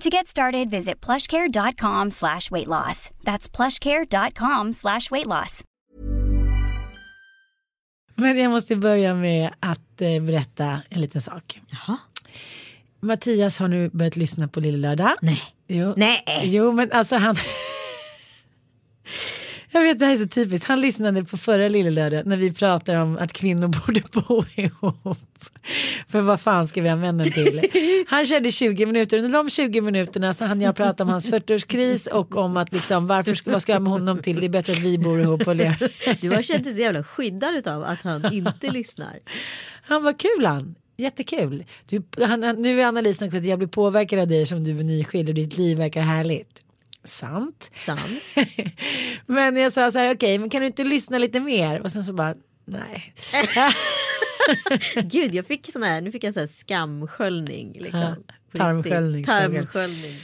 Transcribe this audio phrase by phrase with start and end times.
[0.00, 3.10] To get started, visit plushcare.com slash weight loss.
[3.24, 5.62] That's plushcare.com slash weight loss.
[8.14, 11.60] Men jag måste börja med att eh, berätta en liten sak.
[11.70, 11.96] Jaha.
[13.00, 15.14] Mattias har nu börjat lyssna på Lille Lördag.
[15.22, 15.42] Nej.
[15.66, 15.94] Jo.
[15.96, 16.22] Nej.
[16.44, 17.36] Jo men alltså han.
[19.76, 20.68] Jag vet det här är så typiskt.
[20.68, 25.08] Han lyssnade på förra Lille Lördag när vi pratade om att kvinnor borde bo ihop.
[26.08, 27.70] För vad fan ska vi ha männen till?
[28.08, 29.18] Han körde 20 minuter.
[29.18, 33.06] Under de 20 minuterna så hann jag prata om hans 40-årskris och om att liksom
[33.06, 34.40] varför ska, vad ska jag med honom till?
[34.40, 35.92] Det är bättre att vi bor ihop och lever.
[36.20, 39.18] Du har känt dig så jävla skyddad av att han inte lyssnar.
[39.82, 40.74] Han var kul han.
[40.96, 41.64] Jättekul.
[41.88, 44.84] Du, han- nu är analysen också att jag blir påverkad av dig som du är
[44.84, 46.62] nyskild och ditt liv verkar härligt.
[47.06, 47.70] Sant.
[47.74, 48.22] Sant.
[49.26, 51.80] men jag sa så här, okej, men kan du inte lyssna lite mer?
[51.80, 53.14] Och sen så bara, nej.
[55.02, 57.72] Gud, jag fick sån här, nu fick jag sån här skamsköljning.
[57.72, 59.24] Liksom, Ja, tarmsköljning.
[59.24, 60.16] Tarmsköljning.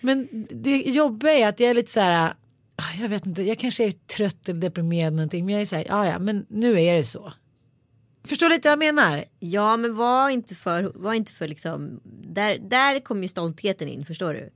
[0.00, 2.34] Men det jobbiga är att jag är lite så här,
[2.76, 5.66] ah, jag vet inte, jag kanske är trött eller deprimerad eller någonting, men jag är
[5.66, 7.32] så här, ja ja, men nu är det så.
[8.24, 9.24] Förstår lite vad jag menar?
[9.38, 14.04] Ja, men var inte för, var inte för liksom, där, där kommer ju stoltheten in,
[14.06, 14.50] förstår du?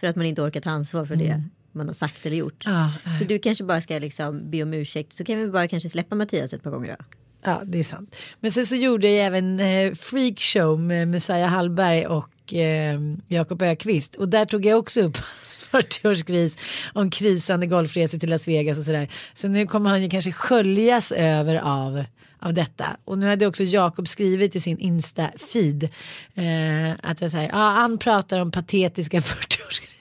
[0.00, 1.42] För att man inte orkar ta ansvar för det
[1.72, 2.62] man har sagt eller gjort.
[2.66, 5.88] Ja, Så du kanske bara ska liksom be om ursäkt, så kan vi bara kanske
[5.88, 7.04] släppa Mattias ett par gånger då.
[7.44, 8.16] Ja, det är sant.
[8.40, 14.14] Men sen så gjorde jag även eh, Freakshow med Messiah Hallberg och eh, Jakob Ökvist.
[14.14, 16.58] Och där tog jag också upp hans 40-årskris
[16.92, 19.08] om krisande golfresor till Las Vegas och sådär.
[19.34, 22.04] Så nu kommer han ju kanske sköljas över av
[22.38, 22.96] av detta.
[23.04, 25.88] Och nu hade också Jakob skrivit i sin Insta-feed
[26.34, 29.95] eh, att jag säger, ja, han pratar om patetiska 40-årskriser.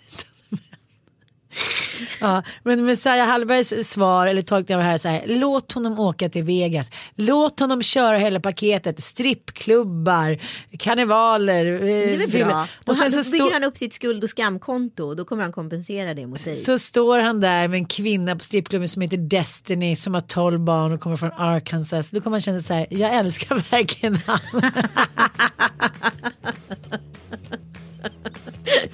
[2.19, 5.23] Ja, men Messiah Hallbergs svar eller tolkning av det här är så här.
[5.27, 6.89] Låt honom åka till Vegas.
[7.15, 9.03] Låt honom köra hela paketet.
[9.03, 10.39] Strippklubbar,
[10.77, 11.65] karnevaler.
[11.65, 12.67] eh, Det är väl bra.
[12.85, 15.25] Då, Och sen han, så, då bygger han upp sitt skuld och skamkonto och då
[15.25, 16.55] kommer han kompensera det mot dig.
[16.55, 20.59] så står han där med en kvinna på strippklubben som heter Destiny som har 12
[20.59, 22.11] barn och kommer från Arkansas.
[22.11, 22.87] Då kommer man känna så här.
[22.89, 24.39] Jag älskar verkligen han.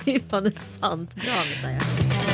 [0.05, 0.51] det är fan
[0.81, 2.30] sant bra Messiah.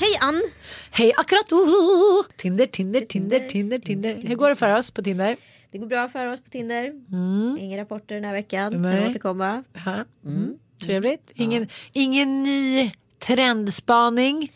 [0.00, 0.42] Hej Ann!
[0.90, 1.52] Hej akkurat.
[1.52, 4.14] Oh, Tinder, Tinder, Tinder, Tinder, Tinder.
[4.14, 5.36] Hur går det för oss på Tinder?
[5.70, 6.92] Det går bra för oss på Tinder.
[7.58, 8.74] Inga rapporter den här veckan.
[8.74, 8.82] Mm.
[8.82, 9.00] Nej.
[9.00, 9.64] Kan återkomma.
[9.86, 10.04] Ja.
[10.24, 10.54] Mm.
[10.82, 11.30] Trevligt.
[11.34, 14.52] Ingen, ingen ny trendspaning.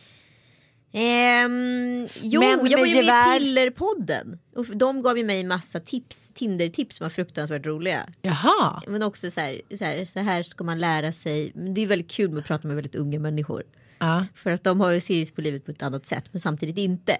[0.93, 3.37] Ehm, jo, Män jag var med ju med gevär.
[3.37, 4.39] i Pillerpodden.
[4.57, 8.07] Och de gav ju mig massa tips, Tinder-tips som var fruktansvärt roliga.
[8.23, 8.83] Jaha.
[8.87, 11.53] Men också så här, så här, så här ska man lära sig.
[11.55, 13.63] Men Det är väldigt kul med att prata med väldigt unga människor.
[13.99, 14.27] Ja.
[14.35, 17.17] För att de har ju seriös på livet på ett annat sätt men samtidigt inte.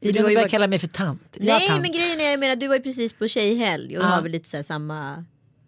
[0.00, 1.36] Du har ju börjar varit- kalla mig för tant.
[1.40, 1.82] Nej tant.
[1.82, 4.08] men grejen är jag menar du var ju precis på tjejhelg och Ja.
[4.08, 5.24] har väl lite så samma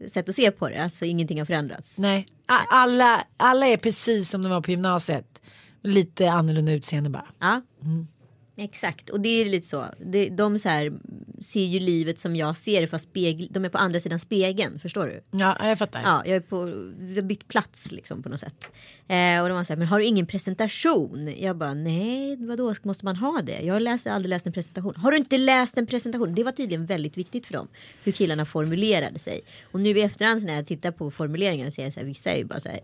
[0.09, 0.83] sätt att se på det.
[0.83, 1.99] Alltså ingenting har förändrats.
[1.99, 2.27] Nej,
[2.71, 5.41] alla, alla är precis som de var på gymnasiet.
[5.83, 7.27] Lite annorlunda utseende bara.
[7.39, 7.63] Ja.
[7.83, 8.09] Mm.
[8.57, 9.85] Exakt och det är lite så.
[9.99, 10.93] Det, de så här,
[11.41, 14.79] ser ju livet som jag ser det fast spegel, de är på andra sidan spegeln.
[14.79, 15.39] Förstår du?
[15.39, 16.03] Ja, jag fattar.
[16.03, 16.65] Ja, jag är på,
[16.99, 18.65] vi har bytt plats liksom på något sätt.
[19.09, 21.35] Eh, och de var så här, men har du ingen presentation?
[21.39, 23.61] Jag bara, nej, vadå, måste man ha det?
[23.61, 24.95] Jag har aldrig läst en presentation.
[24.97, 26.35] Har du inte läst en presentation?
[26.35, 27.69] Det var tydligen väldigt viktigt för dem.
[28.05, 29.41] Hur killarna formulerade sig.
[29.73, 32.37] Och nu i efterhand när jag tittar på formuleringarna ser jag så här, vissa är
[32.37, 32.81] ju bara så här,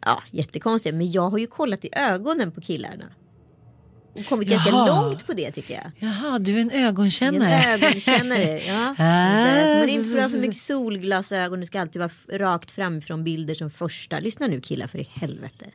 [0.00, 0.94] ja, jättekonstiga.
[0.94, 3.04] Men jag har ju kollat i ögonen på killarna.
[4.24, 5.02] Kommit ganska Jaha.
[5.02, 5.90] långt på det tycker jag.
[5.98, 7.50] Jaha, du är en Jag ögonkännare.
[7.52, 8.62] är en ögonkännare.
[8.66, 8.94] Ja.
[8.98, 11.60] Ah, Man inte får ha för mycket solglasögon.
[11.60, 14.20] Det ska alltid vara rakt framifrån bilder som första.
[14.20, 15.66] Lyssna nu killar för i helvete.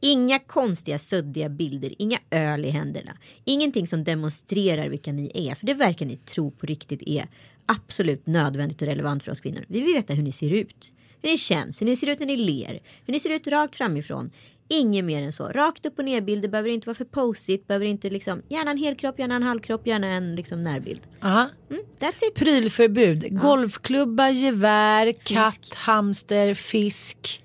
[0.00, 3.16] Inga konstiga suddiga bilder, inga öl i händerna.
[3.44, 5.54] Ingenting som demonstrerar vilka ni är.
[5.54, 7.28] För det verkar ni tro på riktigt är
[7.66, 9.64] absolut nödvändigt och relevant för oss kvinnor.
[9.68, 10.92] Vi vill veta hur ni ser ut.
[11.22, 12.80] Hur ni känns, hur ni ser ut när ni ler.
[13.06, 14.30] Hur ni ser ut rakt framifrån.
[14.72, 15.44] Inget mer än så.
[15.48, 17.66] Rakt upp och ner bilder behöver inte vara för posigt.
[17.66, 21.00] Behöver inte liksom, gärna en helkropp, gärna en halvkropp, gärna en liksom närbild.
[21.20, 21.50] Ja.
[21.70, 22.34] Mm, that's it.
[22.34, 23.40] Prylförbud.
[23.40, 25.74] Golfklubba, gevär, katt, Fisk.
[25.74, 27.42] hamster, fisk.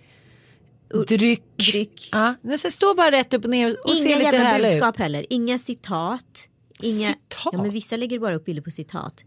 [1.08, 1.44] Dryck.
[1.72, 2.10] Dryck.
[2.12, 4.74] Ja, ska stå bara rätt upp och ner och se Inga lite jävla härlig ut.
[4.74, 5.26] budskap heller.
[5.30, 6.50] Inga citat.
[6.82, 7.08] Inga...
[7.08, 7.50] Citat?
[7.52, 9.24] Ja, men vissa lägger bara upp bilder på citat.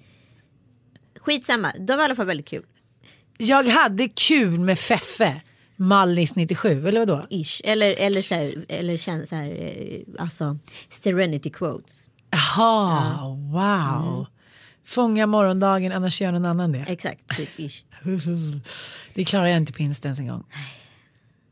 [1.18, 2.64] Skitsamma, de var i alla fall väldigt kul.
[3.38, 5.40] Jag hade kul med Feffe.
[5.80, 7.26] Mallis 97 eller vadå?
[7.30, 7.60] Ish.
[7.64, 8.96] Eller, eller så här, eller
[9.26, 10.58] så här eh, alltså
[10.90, 12.10] serenity quotes.
[12.30, 14.26] Jaha, wow.
[14.84, 16.84] Fånga morgondagen annars gör någon annan det.
[16.88, 17.84] Exakt, typ ish.
[19.14, 20.44] Det klarar jag inte på Insta ens en gång.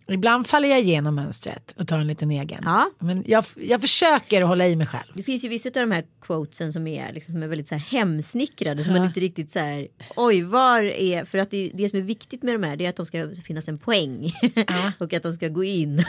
[0.09, 2.63] Ibland faller jag igenom mönstret och tar en liten egen.
[2.65, 2.91] Ja.
[2.99, 5.13] Men jag, jag försöker att hålla i mig själv.
[5.15, 7.75] Det finns ju vissa av de här quotesen som är, liksom, som är väldigt så
[7.75, 8.85] här hemsnickrade.
[8.85, 12.03] Som man inte riktigt så här, oj var är, för att det, det som är
[12.03, 14.33] viktigt med de här det är att de ska finnas en poäng.
[14.99, 16.05] och att de ska gå in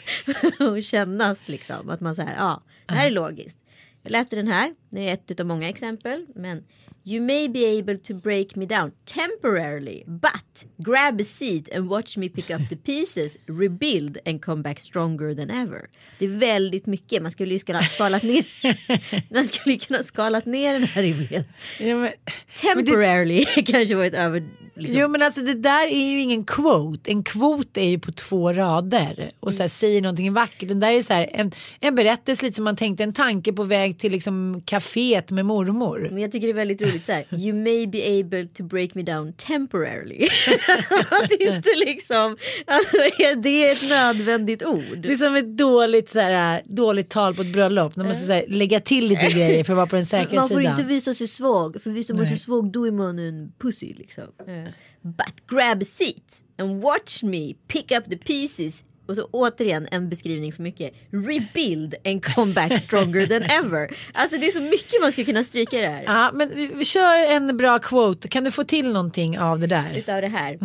[0.60, 1.90] och kännas liksom.
[1.90, 3.58] Att man så här, ja, det här är logiskt.
[4.02, 6.26] Jag läste den här, det är ett av många exempel.
[6.34, 6.64] Men
[7.10, 12.18] You may be able to break me down temporarily, but grab a seat and watch
[12.18, 15.88] me pick up the pieces, rebuild and come back stronger than ever.
[16.18, 18.44] Det är väldigt mycket, man skulle ju skala, skalat ner,
[19.34, 21.44] man skulle kunna skalat ner den här rimligen.
[21.80, 22.12] Ja, men,
[22.56, 24.42] Temporarily kanske var ett över...
[24.78, 25.00] Liksom.
[25.00, 27.10] jo men alltså det där är ju ingen quote.
[27.10, 30.68] En kvot är ju på två rader och så här, säger någonting vackert.
[30.68, 33.64] Den där är så här, en, en berättelse lite som man tänkte en tanke på
[33.64, 36.08] väg till liksom kaféet med mormor.
[36.12, 37.24] Men jag tycker det är väldigt roligt så här.
[37.30, 40.28] You may be able to break me down temporarily.
[41.10, 42.36] att inte liksom,
[42.66, 44.98] alltså är det ett nödvändigt ord?
[45.02, 47.96] Det är som ett dåligt, så här, dåligt tal på ett bröllop.
[47.96, 50.40] När man måste så här, lägga till lite grejer för att vara på den säkra
[50.40, 50.72] Man får sidan.
[50.72, 54.24] inte visa sig svag, för visar man sig svag då är man en pussy liksom.
[55.02, 58.84] But grab a seat and watch me pick up the pieces.
[59.06, 60.94] Och så återigen en beskrivning för mycket.
[61.10, 63.96] Rebuild and come back stronger than ever.
[64.12, 66.02] Alltså det är så mycket man skulle kunna stryka i det här.
[66.02, 68.28] Ja, men vi, vi kör en bra quote.
[68.28, 69.96] Kan du få till någonting av det där?
[69.96, 70.58] Utav det här.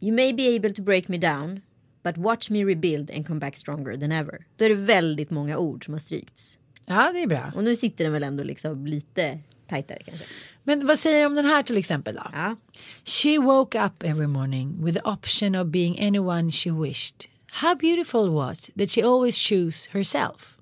[0.00, 1.60] You may be able to break me down.
[2.02, 4.38] But watch me rebuild and come back stronger than ever.
[4.56, 6.58] Då är det väldigt många ord som har strykts.
[6.86, 7.52] Ja, det är bra.
[7.54, 9.38] Och nu sitter den väl ändå liksom lite
[9.70, 10.24] tajtare kanske.
[10.64, 12.26] Men vad säger du om den här till exempel då?
[12.32, 12.56] Ja.
[13.04, 17.26] She woke up every morning with the option of being anyone she wished.
[17.52, 20.56] How beautiful was that she always chose herself.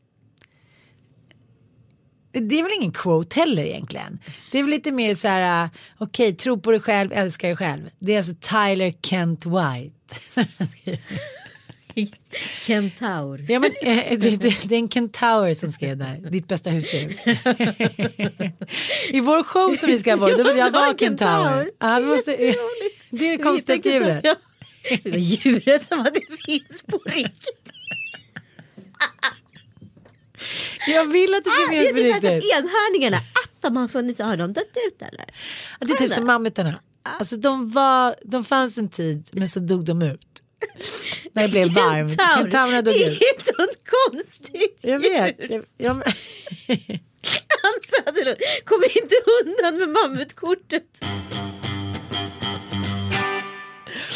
[2.33, 4.19] Det är väl ingen quote heller egentligen.
[4.53, 7.57] Det är väl lite mer så här, uh, okej, tro på dig själv, älska dig
[7.57, 7.91] själv.
[7.99, 9.99] Det är alltså Tyler Kent White.
[12.67, 13.45] Kentaur.
[13.49, 17.09] ja, men, eh, det, det, det är en kentaur som skrev där, ditt bästa husdjur.
[19.11, 21.71] I vår show som vi ska ha, då vill jag vara en kentaur.
[21.79, 22.37] Ja, måste,
[23.11, 24.21] det är det konstigaste djuret.
[24.25, 24.35] Ja.
[25.03, 27.73] Det var djuret som att det finns på riktigt.
[30.87, 32.53] Jag vill att det ska Ah, finnas på som riktigt.
[32.55, 33.17] enhörningarna.
[33.17, 35.25] Att de har funnits, har de dött ut eller?
[35.81, 36.81] Det är typ som mammutarna.
[37.03, 40.21] Alltså de, var, de fanns en tid men så dog de ut.
[41.33, 42.11] När det blev varmt.
[42.21, 42.83] Kentaur.
[42.83, 45.41] Dog Det är ett sånt konstigt Jag vet.
[45.41, 45.65] djur.
[45.77, 46.03] Jag, jag,
[47.63, 50.85] Hans Söderlund, kom inte undan med mammutkortet.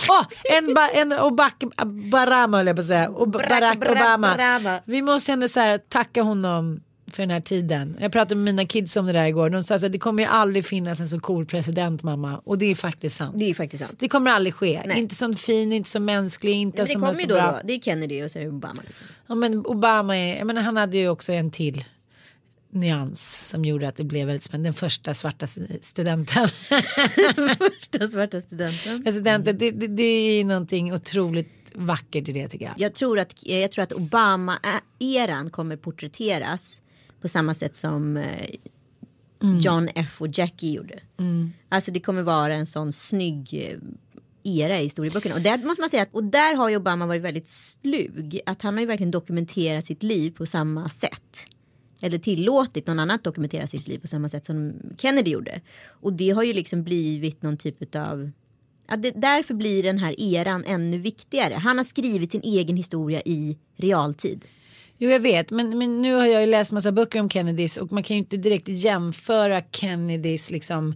[0.09, 3.09] Åh, en, ba, en Obak, Barama höll jag på att säga.
[3.09, 3.77] Och Barack.
[3.91, 4.81] Obama.
[4.85, 6.81] Vi måste ändå så här, tacka honom
[7.17, 7.97] för den här tiden.
[8.01, 9.51] Jag pratade med mina kids om det där igår.
[9.51, 12.39] De sa att det kommer ju aldrig finnas en så cool president mamma.
[12.45, 13.35] Och det är faktiskt sant.
[13.39, 13.97] Det är faktiskt sant.
[13.99, 14.83] Det kommer aldrig ske.
[14.87, 14.99] Nej.
[14.99, 17.35] Inte så fin, inte så mänsklig, inte Men det som är kommer så ju då,
[17.35, 17.53] bra.
[17.53, 17.61] då.
[17.65, 18.83] Det är Kennedy och så är det Obama.
[18.87, 19.07] Liksom.
[19.27, 21.85] Ja, men Obama är, jag menar, han hade ju också en till
[22.73, 24.67] nyans som gjorde att det blev väldigt spännande.
[24.67, 25.47] Den första svarta
[25.81, 26.49] studenten.
[27.59, 29.05] Första svarta studenten.
[29.05, 32.75] Presidenten, det, det, det är någonting otroligt vackert i det tycker jag.
[32.77, 36.81] Jag tror att, jag tror att Obama-eran kommer porträtteras
[37.23, 38.51] på samma sätt som eh,
[39.61, 41.01] John F och Jackie gjorde.
[41.69, 43.79] Alltså det kommer vara en sån snygg eh,
[44.43, 45.35] era i historieböckerna.
[45.35, 48.41] Och där måste man säga att, och där har ju Obama varit väldigt slug.
[48.47, 51.39] Att han har ju verkligen dokumenterat sitt liv på samma sätt.
[52.01, 55.61] Eller tillåtit någon annan att dokumentera sitt liv på samma sätt som Kennedy gjorde.
[55.89, 58.31] Och det har ju liksom blivit någon typ av
[58.89, 61.55] Ja, det, därför blir den här eran ännu viktigare.
[61.55, 64.45] Han har skrivit sin egen historia i realtid.
[65.05, 67.93] Jo jag vet men, men nu har jag ju läst massa böcker om Kennedys och
[67.93, 70.95] man kan ju inte direkt jämföra Kennedys liksom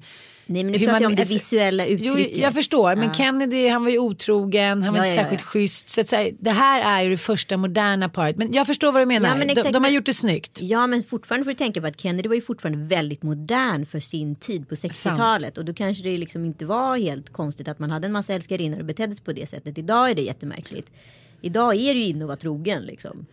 [0.48, 2.38] Nej men nu pratar jag man- om det alltså- visuella Jo, uttrycket.
[2.38, 3.14] jag förstår, men Ja.
[3.14, 5.22] Kennedy han var ju otrogen, han var Ja, inte ja, ja.
[5.22, 5.88] särskilt schysst.
[5.88, 8.36] Så att säga, det här är ju det första moderna paret.
[8.36, 10.14] Men jag förstår vad du menar, Ja, men de, exakt, de har men- gjort det
[10.14, 10.58] snyggt.
[10.62, 14.00] Ja men fortfarande får du tänka på att Kennedy var ju fortfarande väldigt modern för
[14.00, 15.58] sin tid på 60-talet.
[15.58, 18.78] Och då kanske det liksom inte var helt konstigt att man hade en massa älskarinnor
[18.78, 19.78] och betedde sig på det sättet.
[19.78, 20.90] Idag är det jättemärkligt.
[21.40, 23.26] Idag är det ju inne att vara trogen liksom.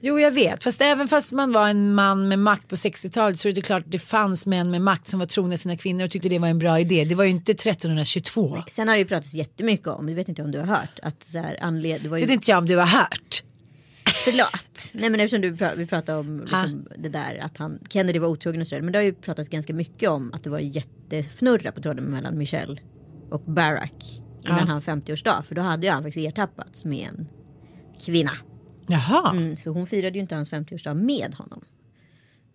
[0.00, 3.48] Jo jag vet, fast även fast man var en man med makt på 60-talet så
[3.48, 6.10] är det klart att det fanns män med makt som var trogna sina kvinnor och
[6.10, 7.04] tyckte det var en bra idé.
[7.04, 8.56] Det var ju inte 1322.
[8.68, 11.22] Sen har det ju pratats jättemycket om, det vet inte om du har hört, att
[11.22, 13.42] så här, anled- det var ju vet inte jag om du har hört.
[14.24, 14.90] Förlåt.
[14.92, 18.28] Nej men eftersom du pra- vi pratade om liksom, det där att han Kennedy var
[18.28, 18.82] otrogen och sådär.
[18.82, 22.38] Men det har ju pratats ganska mycket om att det var jättefnurra på tråden mellan
[22.38, 22.80] Michelle
[23.30, 24.20] och Barack.
[24.44, 24.64] Innan Ja.
[24.66, 25.42] han 50-årsdag.
[25.48, 27.28] För då hade ju han faktiskt ertappats med en
[28.06, 28.32] kvinna.
[28.88, 31.64] Jaha, Mm, så hon firade ju inte hans 50-årsdag med honom.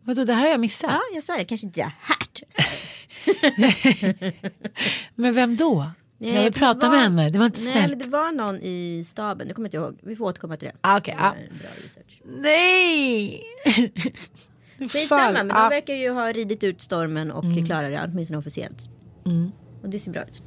[0.03, 0.91] vadå det här har jag missat.
[0.91, 1.45] Ja, jag sa det.
[1.45, 4.33] Kanske inte sa jag.
[5.15, 5.91] Men vem då?
[6.17, 7.89] Nej, jag vill det prata var- med henne, det var inte Nej, snällt.
[7.89, 9.47] men det var någon i staben.
[9.47, 10.09] Det kommer jag inte ihåg.
[10.09, 10.75] Vi får återkomma till det.
[10.81, 11.19] Ah, okej, Det
[11.59, 12.21] Bra research.
[12.25, 13.41] Nej!
[14.91, 15.69] Skitsamma, men de ja.
[15.69, 17.65] verkar ju ha ridit ut stormen och Mm.
[17.65, 18.89] klarar det, åtminstone officiellt.
[19.83, 20.41] Och det ser bra ut.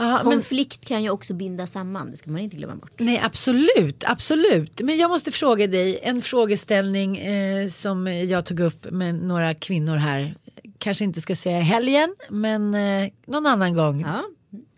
[0.00, 2.92] Ja, men, Konflikt kan ju också binda samman, det ska man inte glömma bort.
[2.98, 4.80] nej absolut, absolut.
[4.80, 9.96] Men jag måste fråga dig en frågeställning eh, som jag tog upp med några kvinnor
[9.96, 10.34] här.
[10.78, 14.00] Kanske inte ska säga helgen men eh, någon annan gång.
[14.00, 14.24] Ja,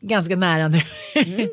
[0.01, 0.79] Ganska nära nu.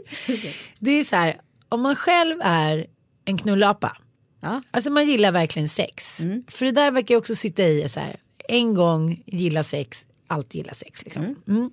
[0.79, 2.87] det är så här, om man själv är
[3.25, 3.97] en knullapa.
[4.41, 4.61] ja.
[4.71, 6.19] Alltså man gillar verkligen sex.
[6.19, 6.43] Mm.
[6.47, 8.15] För det där verkar ju också sitta i så här.
[8.47, 11.03] En gång gilla sex, alltid gilla sex.
[11.03, 11.35] Liksom.
[11.47, 11.69] Mm.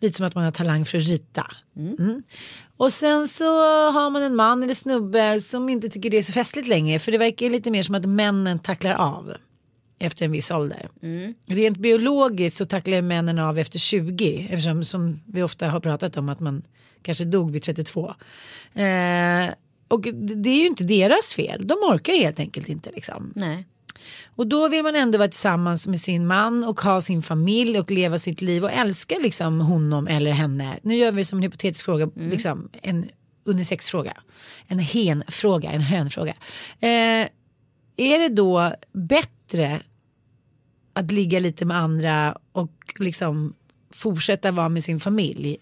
[0.00, 1.46] Lite som att man har talang för att rita.
[1.76, 2.22] Mm.
[2.76, 3.60] Och sen så
[3.90, 6.98] har man en man eller snubbe som inte tycker det är så festligt längre.
[6.98, 9.34] För det verkar lite mer som att männen tacklar av.
[9.98, 10.88] Efter en viss ålder.
[11.46, 14.48] Rent biologiskt så tacklar männen av efter 20.
[14.50, 16.62] Eftersom som vi ofta har pratat om att man
[17.02, 18.14] kanske dog vid 32.
[18.74, 19.48] Eh,
[19.88, 21.66] och det det är ju inte deras fel.
[21.66, 23.32] De orkar helt enkelt inte liksom.
[23.34, 23.66] Nej.
[24.36, 27.90] Och då vill man ändå vara tillsammans med sin man och ha sin familj och
[27.90, 30.78] leva sitt liv och älska liksom honom eller henne.
[30.82, 33.08] Nu gör vi som en hypotetisk fråga, liksom en
[33.44, 34.16] unisexfråga.
[34.66, 36.34] En henfråga, en hönfråga.
[36.80, 37.28] Eh,
[37.96, 39.82] är det då bättre
[40.92, 43.54] att ligga lite med andra och liksom
[43.90, 45.56] fortsätta vara med sin familj?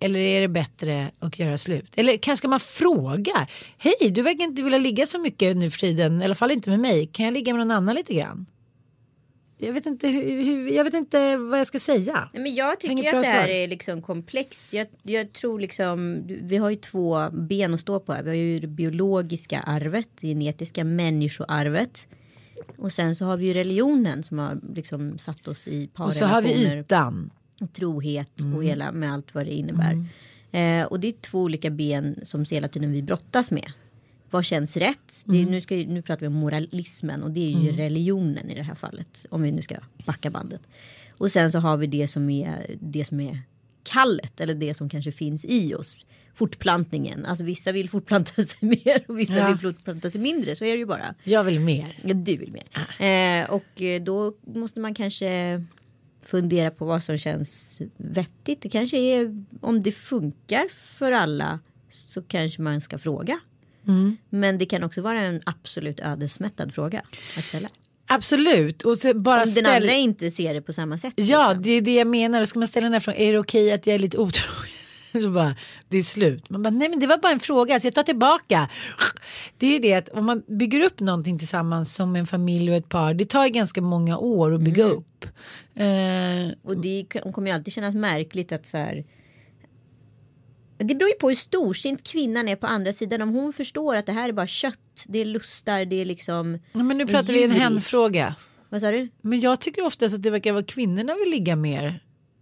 [0.00, 1.92] Eller är det bättre att göra slut?
[1.96, 3.46] Eller kanske ska man fråga?
[3.78, 6.22] Hej, du verkar inte vilja ligga så mycket nu för tiden.
[6.22, 7.06] I alla fall inte med mig.
[7.06, 8.46] Kan jag ligga med någon annan lite grann?
[9.58, 12.28] Jag vet inte, hur, hur, jag vet inte vad jag ska säga.
[12.32, 13.54] Nej, men jag tycker bra att det här svar.
[13.54, 14.66] är liksom komplext.
[14.70, 18.22] Jag, jag tror liksom, vi har ju två ben att stå på här.
[18.22, 22.08] Vi har ju det biologiska arvet, det genetiska människoarvet.
[22.78, 26.24] Och sen så har vi ju religionen som har liksom satt oss i Och så
[26.24, 26.80] har vi parrelationer.
[26.80, 27.30] ytan.
[27.72, 28.54] Trohet Mm.
[28.54, 30.04] och hela med allt vad det innebär.
[30.52, 33.72] Eh, och det är två olika ben som hela tiden vi brottas med.
[34.30, 35.22] Vad känns rätt?
[35.24, 35.50] Det är, Mm.
[35.50, 38.74] nu, ska, nu pratar vi om moralismen och det är ju religionen i det här
[38.74, 39.26] fallet.
[39.30, 39.74] Om vi nu ska
[40.06, 40.60] backa bandet.
[41.10, 43.38] Och sen så har vi det som är det som är
[43.82, 45.96] kallet eller det som kanske finns i oss.
[46.34, 47.26] Fortplantningen.
[47.26, 49.48] Alltså vissa vill fortplanta sig mer och vissa Ja.
[49.48, 50.56] vill fortplanta sig mindre.
[50.56, 51.14] Så är det ju bara.
[51.24, 51.98] Jag vill mer.
[52.04, 53.42] Ja, du vill mer.
[53.42, 55.62] Eh, och då måste man kanske
[56.28, 58.62] fundera på vad som känns vettigt.
[58.62, 60.64] Det kanske är om det funkar
[60.98, 61.58] för alla
[61.90, 63.40] så kanske man ska fråga.
[64.30, 67.02] Men det kan också vara en absolut ödesmättad fråga
[67.38, 67.68] att ställa.
[68.06, 68.82] Absolut.
[68.82, 69.66] Och bara Om den ställ...
[69.66, 71.14] andra inte ser det på samma sätt.
[71.16, 71.62] Ja, liksom.
[71.62, 72.40] det är det jag menar.
[72.40, 73.20] Då ska man ställa den här frågan.
[73.20, 74.75] Är det okej att jag är lite otrogen?
[75.22, 75.56] Så bara,
[75.88, 76.50] det är slut.
[76.50, 78.68] Man bara, nej men det var bara en fråga så jag tar tillbaka.
[79.58, 82.76] Det är ju det att om man bygger upp någonting tillsammans som en familj och
[82.76, 83.14] ett par.
[83.14, 84.96] Det tar ganska många år att bygga Mm.
[84.96, 85.24] upp.
[85.74, 89.04] Eh, Och det kommer ju alltid kännas märkligt att så här.
[90.78, 93.22] Det beror ju på hur storsint kvinnan är på andra sidan.
[93.22, 94.78] Om hon förstår att det här är bara kött.
[95.06, 96.58] Det är lustar, det är liksom.
[96.72, 98.34] ja, men nu pratar vi en hänfråga.
[98.68, 99.08] Vad sa du?
[99.20, 102.00] Men jag tycker oftast att det verkar vara kvinnorna vill ligga mer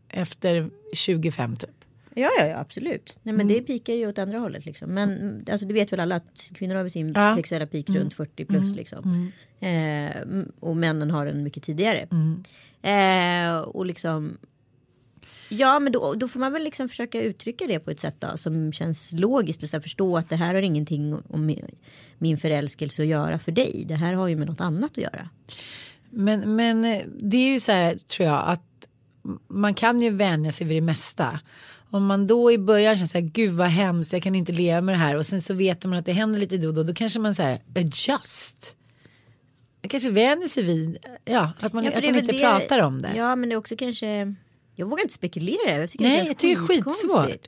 [0.09, 1.84] efter 25 typ.
[2.15, 3.19] Ja, ja, ja absolut.
[3.23, 4.91] Nej, men det pikar ju åt andra hållet liksom.
[4.91, 7.37] Men mm, alltså, det vet väl alla att kvinnor har sin Ja.
[7.37, 9.33] sexuella peak runt 40 plus liksom.
[9.61, 12.09] Eh, mm, och männen har den mycket tidigare.
[12.83, 14.39] Eh, och liksom.
[15.49, 18.37] Ja, men då, då får man väl liksom försöka uttrycka det på ett sätt då,
[18.37, 21.67] som känns logiskt och så förstå att det här har ingenting om min,
[22.19, 23.85] min förälskelse att göra för dig.
[23.89, 25.29] Det här har ju med något annat att göra.
[26.11, 28.61] Men, men eh, det är ju så här tror jag att
[29.49, 31.41] man kan ju vänja sig vid det mesta.
[31.95, 34.81] Om man då i början känner så här, gud vad hemskt, jag kan inte leva
[34.81, 35.17] med det här.
[35.17, 36.83] Och sen så vet man att det händer lite då och då.
[36.83, 38.77] Då kanske man säger adjust.
[39.83, 43.03] Man kanske vänjer sig vid, ja, att man, Ja, att man inte det- pratar om
[43.03, 43.13] det.
[43.17, 44.35] Ja men det är också kanske.
[44.75, 45.77] Jag vågar inte spekulera.
[45.79, 47.47] Jag tycker Nej, det jag tycker det är skitsvårt.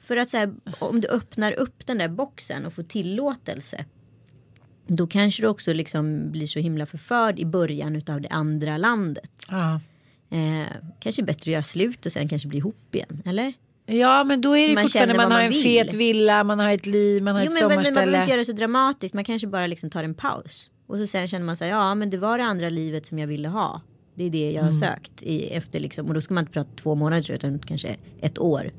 [0.00, 3.84] För att så här, om du öppnar upp den där boxen och får tillåtelse.
[4.86, 9.46] Då kanske du också liksom blir så himla förförd i början utav det andra landet.
[9.50, 9.80] Ja.
[10.34, 10.66] Eh,
[11.00, 13.22] kanske bättre att göra slut och sen kanske bli ihop igen.
[13.26, 13.52] Eller?
[13.86, 15.62] Ja men då är Så det man fortfarande man vad har man en vill.
[15.62, 18.18] fet villa, man har ett liv, man har Jo, ett men, men man behöver sommarställe.
[18.20, 19.14] inte göra det så dramatiskt.
[19.14, 20.70] Man kanske bara liksom tar en paus.
[20.86, 23.26] Och så sen känner man sig ja men det var det andra livet som jag
[23.26, 23.80] ville ha.
[24.14, 24.80] Det är det jag har Mm.
[24.80, 25.22] sökt.
[25.22, 28.72] I, efter liksom, och då ska man inte prata två månader utan kanske ett år.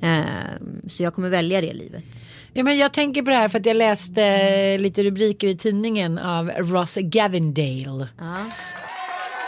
[0.00, 2.04] Ehm, så jag kommer välja det livet.
[2.52, 6.18] Ja, men jag tänker på det här för att jag läste lite rubriker i tidningen
[6.18, 8.08] av Ross Gavindale.
[8.18, 8.46] Ja.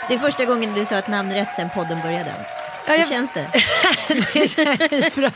[0.07, 2.33] Det är första gången du sa ett namn rätt sen podden började.
[2.87, 3.47] Ja, Hur jag- känns det?
[4.33, 5.31] Det känns bra.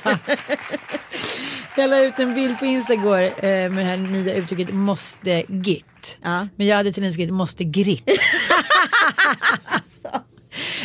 [1.78, 5.44] Jag la ut en bild på Insta igår eh, med det här nya uttrycket måste
[5.48, 6.18] git.
[6.22, 6.48] Ja.
[6.56, 8.10] Men jag hade tydligen skrivit måste gritt.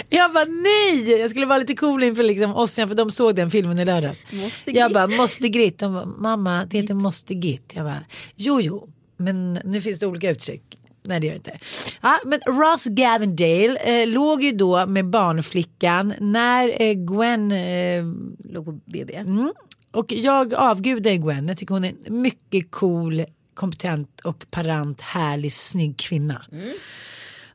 [0.09, 3.51] Jag bara nej, jag skulle vara lite cool inför liksom Ossian för de såg den
[3.51, 4.23] filmen i lördags.
[4.31, 5.79] Måste jag bara måste gritt.
[5.79, 7.73] De bara, mamma det heter måste git.
[7.75, 8.01] Jag bara
[8.37, 10.63] jo jo men nu finns det olika uttryck.
[11.07, 11.57] Nej det gör det inte.
[12.01, 18.05] Ja, men Ross Gavindale eh, låg ju då med barnflickan när eh, Gwen eh,
[18.45, 19.15] Låg på BB.
[19.15, 19.53] Mm.
[19.91, 21.49] Och jag avgudar Gwen.
[21.49, 26.47] Jag tycker hon är en mycket cool, kompetent och parant, härlig, snygg kvinna.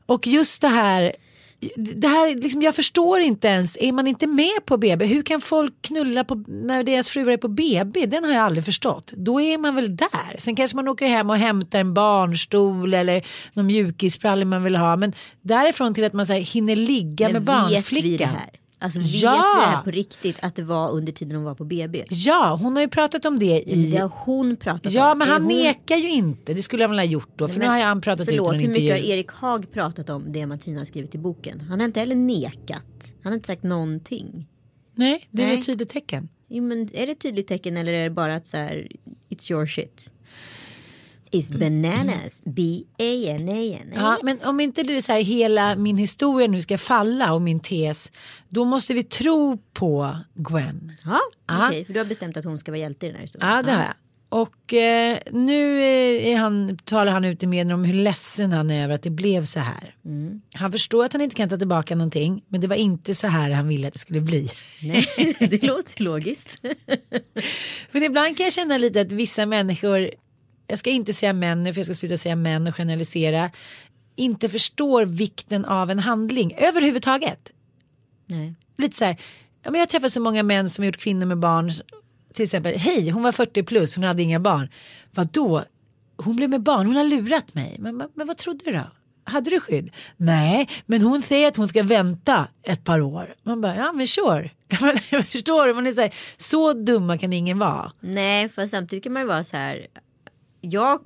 [0.06, 1.12] Och just det här,
[1.76, 5.40] det här liksom, jag förstår inte ens, är man inte med på BB, hur kan
[5.40, 8.06] folk knulla på, när deras fruar är på BB?
[8.06, 9.12] Den har jag aldrig förstått.
[9.16, 10.36] Då är man väl där.
[10.38, 14.96] Sen kanske man åker hem och hämtar en barnstol eller någon mjukisbralla man vill ha.
[14.96, 18.28] Men därifrån till att man så här, hinner ligga med Men vet barnflickan.
[18.82, 19.32] Alltså vet Ja.
[19.54, 20.38] vi det här på riktigt?
[20.42, 22.04] Att det var under tiden hon var på BB?
[22.10, 23.90] Ja, hon har ju pratat om det i...
[23.90, 24.92] Det har hon pratat om.
[24.92, 25.52] Ja men Är han hon...
[25.56, 26.54] nekar ju inte.
[26.54, 27.48] Det skulle han väl ha gjort då.
[27.48, 28.98] För nu har han pratat ut Förlåt, någon hur mycket har.
[28.98, 31.60] Erik Haag pratat om det Martina har skrivit i boken?
[31.60, 33.14] Han har inte heller nekat.
[33.22, 34.46] Han har inte sagt någonting.
[34.94, 35.58] Nej det är Nej.
[35.58, 36.28] ett tydligt tecken.
[36.48, 38.88] Jo, men är det ett tydligt tecken eller är det bara att så här,
[39.30, 40.10] it's your shit?
[41.32, 43.92] Is bananas, B-A-N-A-N.
[43.94, 47.42] Ja, men om inte det är så här hela min historia nu ska falla och
[47.42, 48.12] min tes.
[48.48, 50.92] Då måste vi tro på Gwen.
[51.04, 51.20] Ja,
[51.68, 53.50] okej, för du har bestämt att hon ska vara hjälte i den här historien.
[53.50, 53.94] Ja det har jag.
[54.32, 58.70] Och eh, nu eh, är han, talar han ut i medierna om hur ledsen han
[58.70, 59.94] är över att det blev så här.
[60.04, 60.40] Mm.
[60.54, 62.44] Han förstår att han inte kan ta tillbaka någonting.
[62.48, 64.50] Men det var inte så här han ville att det skulle bli.
[64.82, 65.06] Nej,
[65.38, 66.62] det låter logiskt.
[67.90, 70.10] Men ibland kan jag känna lite att vissa människor,
[70.72, 73.50] jag ska inte säga män nu för jag ska sluta säga män och generalisera,
[74.16, 77.52] inte förstår vikten av en handling överhuvudtaget.
[78.26, 78.54] Nej.
[78.78, 79.16] Lite så här,
[79.62, 81.70] ja, men jag träffar så många män som har gjort kvinnor med barn,
[82.34, 84.68] till exempel, hej hon var 40 plus, hon hade inga barn.
[85.10, 85.64] Vadå?
[86.16, 87.76] Hon blev med barn, hon har lurat mig.
[87.78, 88.86] Men, men, men vad trodde du då?
[89.24, 89.90] Hade du skydd?
[90.16, 93.34] Nej, men hon säger att hon ska vänta ett par år.
[93.42, 94.50] Man bara, ja men sure.
[95.10, 97.92] Jag förstår man är så, här, så dumma kan ingen vara.
[98.00, 99.86] Nej, för samtidigt kan man ju vara så här.
[100.64, 101.00] Jag,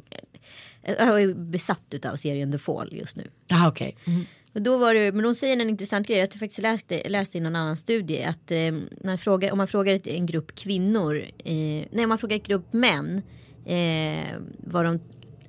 [0.82, 3.30] jag är besatt av serien The Fall just nu.
[3.46, 3.96] Ja okej.
[4.06, 4.24] Mm.
[4.56, 6.18] Och då var det, men hon säger en intressant grej.
[6.18, 9.68] Jag har faktiskt läste, läste i någon annan studie att eh, när frågar, om man
[9.68, 13.22] frågar en grupp kvinnor, eh, nej om man frågar en grupp män
[13.66, 15.00] eh, vad, de,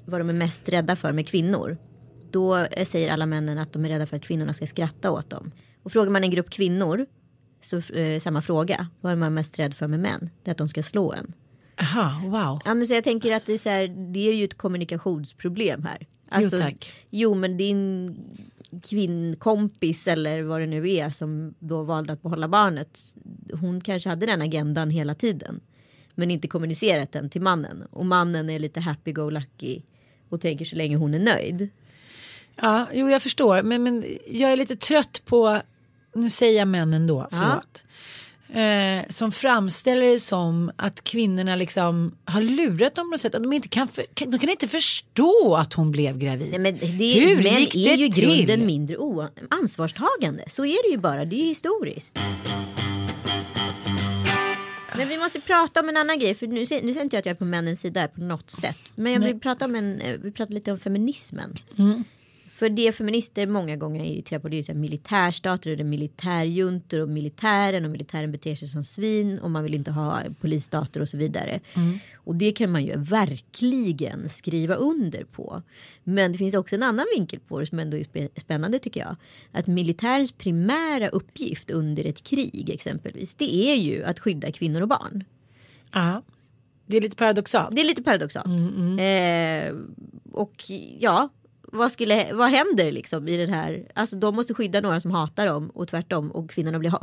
[0.06, 1.78] vad de är mest rädda för med kvinnor.
[2.32, 5.30] Då eh, säger alla männen att de är rädda för att kvinnorna ska skratta åt
[5.30, 5.52] dem.
[5.84, 7.06] Och frågar man en grupp kvinnor,
[7.62, 10.30] så eh, samma fråga, vad är man mest rädd för med män?
[10.44, 11.34] Det är att de ska slå en.
[11.82, 12.62] Aha, wow.
[12.66, 15.84] Ja, men så jag tänker att det är, så här, det är ju ett kommunikationsproblem
[15.84, 16.08] här.
[16.30, 16.92] Alltså, Jo, tack.
[17.10, 18.16] Jo men din
[18.84, 23.00] kvinnkompis eller vad det nu är som då valde att behålla barnet.
[23.54, 25.60] Hon kanske hade den agendan hela tiden.
[26.16, 27.84] Men inte kommunicerat den till mannen.
[27.92, 29.82] Och mannen är lite happy-go-lucky.
[30.30, 31.70] Och tänker så länge hon är nöjd.
[32.56, 33.64] Ja, jo jag förstår.
[33.64, 35.62] Men, men jag är lite trött på,
[36.16, 37.84] nu säger jag männen då, förlåt.
[38.54, 43.36] Eh, som framställer det som att kvinnorna liksom har lurat dem på något sätt.
[43.36, 46.50] Att de, inte kan för, kan- de kan inte förstå att hon blev gravid.
[46.52, 48.66] Nej, men det, Hur män gick är det ju i grunden till?
[48.66, 48.98] mindre
[49.50, 50.44] ansvarstagande.
[50.50, 51.26] Så är det ju bara.
[51.26, 52.18] Det är ju historiskt.
[54.98, 56.36] Men vi måste prata om en annan grej.
[56.36, 58.52] För nu, säger- nu säger inte jag att jag är på männens sida på något
[58.52, 58.78] sätt.
[58.96, 61.56] Men jag vill prata, om en, eh, vi pratar lite om feminismen.
[62.58, 67.10] För det feminister många gånger irriterar på det är militärstater och det är militärjuntor och
[67.10, 71.18] militären och militären beter sig som svin och man vill inte ha polisstater och så
[71.18, 71.60] vidare.
[72.16, 75.62] Och det kan man ju verkligen skriva under på.
[76.04, 79.16] Men det finns också en annan vinkel på det som ändå är spännande tycker jag.
[79.52, 84.88] Att militärens primära uppgift under ett krig exempelvis det är ju att skydda kvinnor och
[84.88, 85.24] barn.
[85.92, 86.22] Ja.
[86.86, 87.76] Det är lite paradoxalt.
[87.76, 88.48] Det är lite paradoxalt.
[89.00, 89.76] Eh,
[90.32, 90.64] och
[91.00, 91.30] ja,
[91.72, 93.92] vad, skulle, vad händer liksom i den här?
[93.96, 96.32] Alltså de måste skydda några som hatar dem och tvärtom.
[96.32, 96.94] Och kvinnorna blir,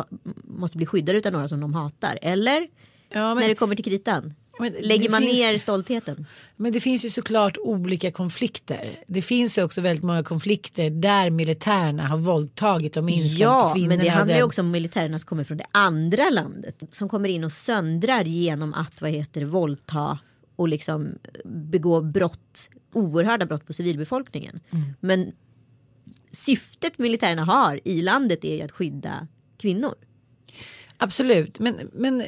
[0.45, 2.19] måste bli skyddade av några som de hatar.
[2.23, 2.67] Eller?
[3.09, 4.35] Ja, När det men, kommer till kritan.
[4.61, 6.27] men Lägger man finns- ner stoltheten?
[6.57, 8.91] Men det finns ju såklart olika konflikter.
[9.07, 13.89] Det finns ju också väldigt många konflikter där militärerna har våldtagit och minskat Ja, kvinnorna.
[13.97, 16.83] men det handlar ju också om militärerna som kommer från det andra landet.
[16.93, 20.19] Som kommer in och söndrar genom att vad heter våldta
[20.57, 21.09] och liksom
[21.45, 24.61] begå brott, oerhörda brott på civilbefolkningen.
[24.71, 24.85] Mm.
[25.01, 25.33] Men
[26.33, 29.27] syftet militärerna har i landet är ju att skydda
[29.57, 29.95] kvinnor.
[30.97, 32.27] Absolut, men, men eh,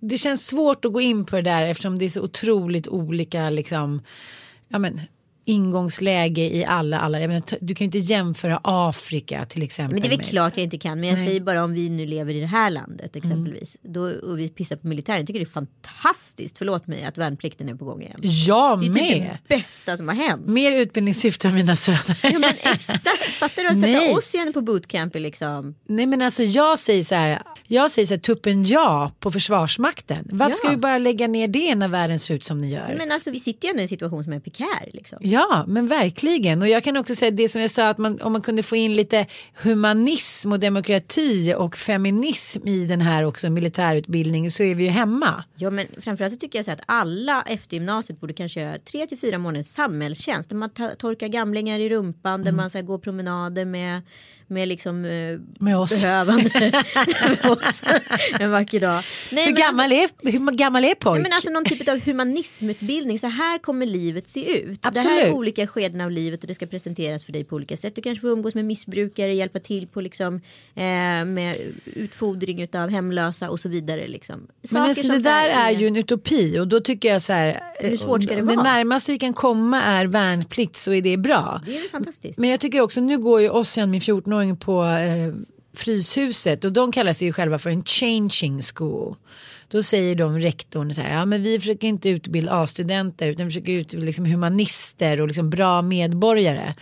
[0.00, 3.50] det känns svårt att gå in på det där eftersom det är så otroligt olika
[3.50, 4.02] liksom,
[4.68, 5.00] ja men,
[5.44, 7.20] ingångsläge i alla, alla.
[7.20, 9.92] Jag menar, du kan ju inte jämföra Afrika till exempel.
[9.92, 11.00] Men det är väl med- klart jag inte kan.
[11.00, 11.26] Men jag Nej.
[11.26, 13.76] säger bara om vi nu lever i det här landet exempelvis.
[13.82, 15.18] Då, och vi pissar på militären.
[15.18, 18.20] Jag tycker det är fantastiskt, förlåt mig, att värnplikten är på gång igen.
[18.22, 19.38] Jag Det är typ med.
[19.48, 20.46] det bästa som har hänt.
[20.46, 22.18] Mer utbildningssyfte av mina söner.
[22.22, 23.02] Ja, men exakt,
[23.38, 23.68] fattar du?
[23.68, 23.94] Att Nej.
[24.00, 25.74] sätta oss igen på bootcamp är liksom.
[25.86, 30.28] Nej men alltså jag säger så här, jag säger så här tuppen ja på försvarsmakten.
[30.32, 30.56] Varför Ja.
[30.56, 32.94] ska vi bara lägga ner det när världen ser ut som den gör?
[32.98, 35.18] Men alltså vi sitter ju ändå i en situation som är prekär liksom.
[35.22, 36.62] Ja, men verkligen.
[36.62, 38.76] Och jag kan också säga det som jag sa att man, om man kunde få
[38.76, 39.26] in lite
[39.62, 45.44] humanism och demokrati och feminism i den här också militärutbildningen så är vi ju hemma.
[45.56, 49.06] Ja men framförallt så tycker jag så att alla efter gymnasiet borde kanske göra tre
[49.06, 50.48] till fyra månaders samhällstjänst.
[50.48, 52.44] Där man torkar gamlingar i rumpan, Mm.
[52.44, 54.02] där man här, går promenader med,
[54.50, 56.02] med liksom eh, Med oss.
[56.02, 56.50] behövande.
[57.28, 57.82] med oss.
[58.40, 59.02] En vacker dag.
[59.32, 61.14] Nej, Hur men gammal, är, hur gammal är Alltså, pojk?
[61.14, 63.18] nej, men alltså någon typ av humanismutbildning.
[63.18, 64.82] Så här kommer livet se ut.
[64.82, 65.34] Det här är Absolut.
[65.34, 67.94] olika skeden av livet och det ska presenteras för dig på olika sätt.
[67.94, 70.34] Du kanske får umgås med missbrukare, hjälpa till på liksom
[70.74, 70.82] eh,
[71.24, 71.56] med
[71.94, 74.08] utfodring av hemlösa och så vidare.
[74.08, 74.46] Liksom.
[74.72, 77.32] Men alltså, det så här där är ju en utopi och då tycker jag så
[77.32, 77.60] här.
[77.80, 78.62] Hur svårt ska det det vara?
[78.62, 81.60] närmaste vi kan komma är värnplikt så är det bra.
[81.66, 82.38] Det är fantastiskt.
[82.38, 84.00] Men jag tycker också, nu går ju Ossian, min
[84.40, 85.34] 14-åring på eh,
[85.74, 89.16] Fryshuset och de kallar sig ju själva för en changing school.
[89.68, 93.50] Då säger de rektorn så här, ja men vi försöker inte utbilda A-studenter utan vi
[93.50, 96.74] försöker utbilda liksom humanister och liksom bra medborgare.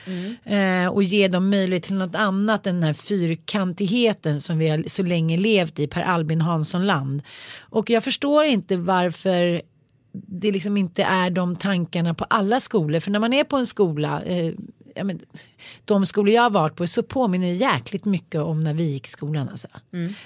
[0.44, 4.84] Eh, och ge dem möjlighet till något annat än den här fyrkantigheten som vi har
[4.86, 7.22] så länge levt i Per Albin Hanssonland.
[7.60, 9.62] Och jag förstår inte varför
[10.12, 13.00] det liksom inte är de tankarna på alla skolor.
[13.00, 14.52] För när man är på en skola, eh,
[14.98, 15.20] ja, men,
[15.84, 19.10] de skolor jag har varit på så påminner jäkligt mycket om när vi gick i
[19.10, 19.48] skolan.
[19.48, 19.68] Alltså.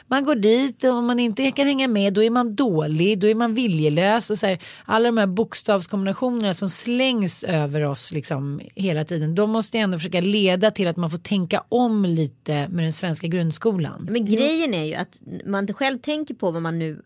[0.06, 3.26] Man går dit och om man inte kan hänga med då är man dålig, då
[3.26, 4.30] är man viljelös.
[4.30, 9.34] Och så här, alla de här bokstavskombinationerna som slängs över oss liksom, hela tiden.
[9.34, 13.26] De måste ändå försöka leda till att man får tänka om lite med den svenska
[13.26, 14.08] grundskolan.
[14.10, 17.02] Men grejen är ju att man själv tänker på vad man nu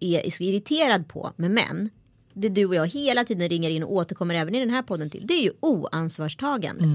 [0.00, 1.90] är så irriterad på med män.
[2.40, 5.10] Det du och jag hela tiden ringer in och återkommer även i den här podden
[5.10, 5.26] till.
[5.26, 6.86] Det är ju oansvarstagandet.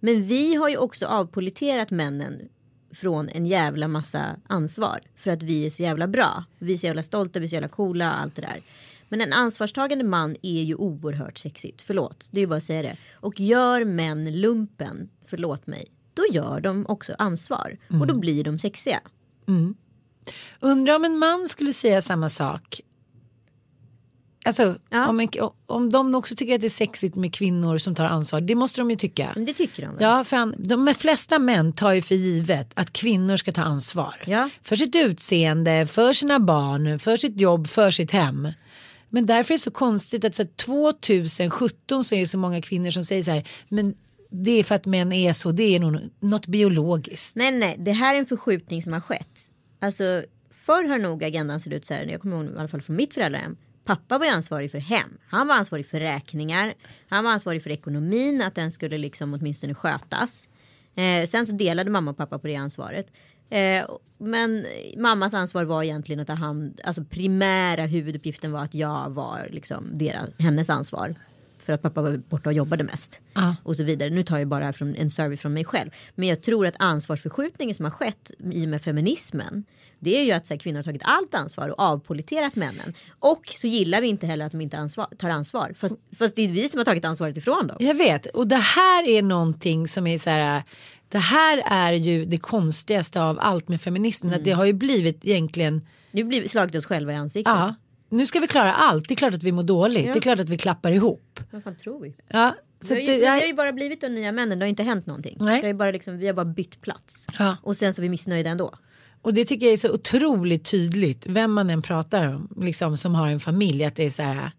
[0.00, 2.48] Men vi har ju också avpoliterat männen
[2.94, 5.00] från en jävla massa ansvar.
[5.16, 6.44] För att vi är så jävla bra.
[6.58, 8.60] Vi är så jävla stolta, vi är så jävla coola allt det där.
[9.08, 11.82] Men en ansvarstagande man är ju oerhört sexigt.
[11.82, 12.96] Förlåt, det är ju bara att säga det.
[13.14, 17.78] Och gör män lumpen, förlåt mig, då gör de också ansvar.
[18.00, 19.00] Och då blir de sexiga.
[20.60, 22.80] Undrar om en man skulle säga samma sak.
[24.46, 25.08] Alltså Ja.
[25.08, 25.28] om, en,
[25.66, 28.40] om de också tycker att det är sexigt med kvinnor som tar ansvar.
[28.40, 29.32] Det måste de ju tycka.
[29.34, 30.02] Men det tycker de väl?
[30.02, 34.14] Ja, för han, de flesta män tar ju för givet att kvinnor ska ta ansvar.
[34.26, 34.50] Ja.
[34.62, 38.48] För sitt utseende, för sina barn, för sitt jobb, för sitt hem.
[39.08, 42.62] Men därför är det så konstigt att så här, 2017 så är det så många
[42.62, 43.48] kvinnor som säger så här.
[43.68, 43.94] Men
[44.30, 47.36] det är för att män är så, det är nog något biologiskt.
[47.36, 49.40] Nej, nej, det här är en förskjutning som har skett.
[49.80, 50.22] Alltså,
[50.66, 52.96] förr har nog agendan sett ut så här, jag kommer ihåg i alla fall från
[52.96, 53.56] mitt föräldrahem.
[53.84, 55.18] Pappa var ju ansvarig för hem.
[55.26, 56.74] Han var ansvarig för räkningar.
[57.08, 60.48] Han var ansvarig för ekonomin, att den skulle liksom åtminstone skötas.
[60.94, 63.06] Eh, sen så delade mamma och pappa på det ansvaret.
[63.50, 63.84] Eh,
[64.18, 64.66] men
[64.96, 69.98] mammas ansvar var egentligen att ta hand, alltså primära huvuduppgiften var att jag var liksom
[69.98, 71.14] deras, hennes ansvar.
[71.58, 73.20] för att pappa var borta och jobbade mest.
[73.34, 73.56] Ja.
[73.62, 74.10] Och så vidare.
[74.10, 75.90] Nu tar jag bara från en survey från mig själv.
[76.14, 79.64] Men jag tror att ansvarsförskjutningen som har skett i och med feminismen.
[80.04, 82.94] Det är ju att så här, kvinnor har tagit allt ansvar och avpoliterat männen.
[83.18, 85.74] Och så gillar vi inte heller att de inte ansvar, tar ansvar.
[85.78, 87.76] Fast, fast det är vi som har tagit ansvaret ifrån dem.
[87.80, 90.62] Jag vet och det här är någonting som är så här.
[91.08, 94.34] Det här är ju det konstigaste av allt med feminismen.
[94.34, 95.86] Att det har ju blivit egentligen.
[96.10, 97.54] Nu blir slagit oss själva i ansiktet.
[97.54, 97.74] Ja,
[98.08, 99.08] nu ska vi klara allt.
[99.08, 100.06] Det är klart att vi mår dåligt.
[100.06, 100.12] Ja.
[100.12, 101.40] Det är klart att vi klappar ihop.
[101.50, 102.14] Vad fan tror vi?
[102.28, 104.58] Ja, så att har, ju, det, har ju bara blivit de nya männen.
[104.58, 105.36] Det har ju inte hänt någonting.
[105.40, 105.62] Nej.
[105.62, 107.26] Det är bara liksom, vi har bara bytt plats.
[107.38, 107.56] Ja.
[107.62, 108.74] Och sen så är vi missnöjda ändå
[109.24, 111.26] och det tycker jag är så otroligt tydligt.
[111.26, 112.48] Vem man än pratar om.
[112.56, 113.84] Liksom som har en familj.
[113.84, 114.50] Att det är så här.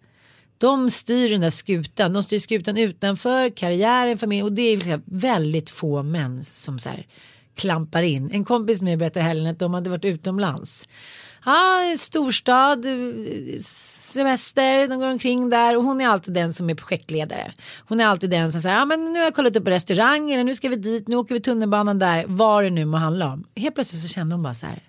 [0.57, 2.13] De styr den där skutan.
[2.13, 4.43] De styr skutan utanför karriären, familj.
[4.43, 7.05] Och det är liksom väldigt få män som så här
[7.55, 8.31] klampar in.
[8.31, 10.87] En kompis med mig berättade i helgen att de hade varit utomlands.
[11.45, 12.85] Ja, storstad,
[13.61, 17.53] semester, de går omkring där och hon är alltid den som är projektledare.
[17.87, 20.43] Hon är alltid den som säger, ja men nu har jag kollat upp restaurang eller
[20.43, 23.43] nu ska vi dit, nu åker vi tunnelbanan där, vad det nu må handla om.
[23.55, 24.79] Helt plötsligt så kände hon bara så här,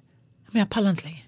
[0.51, 1.23] men jag pallar inte längre.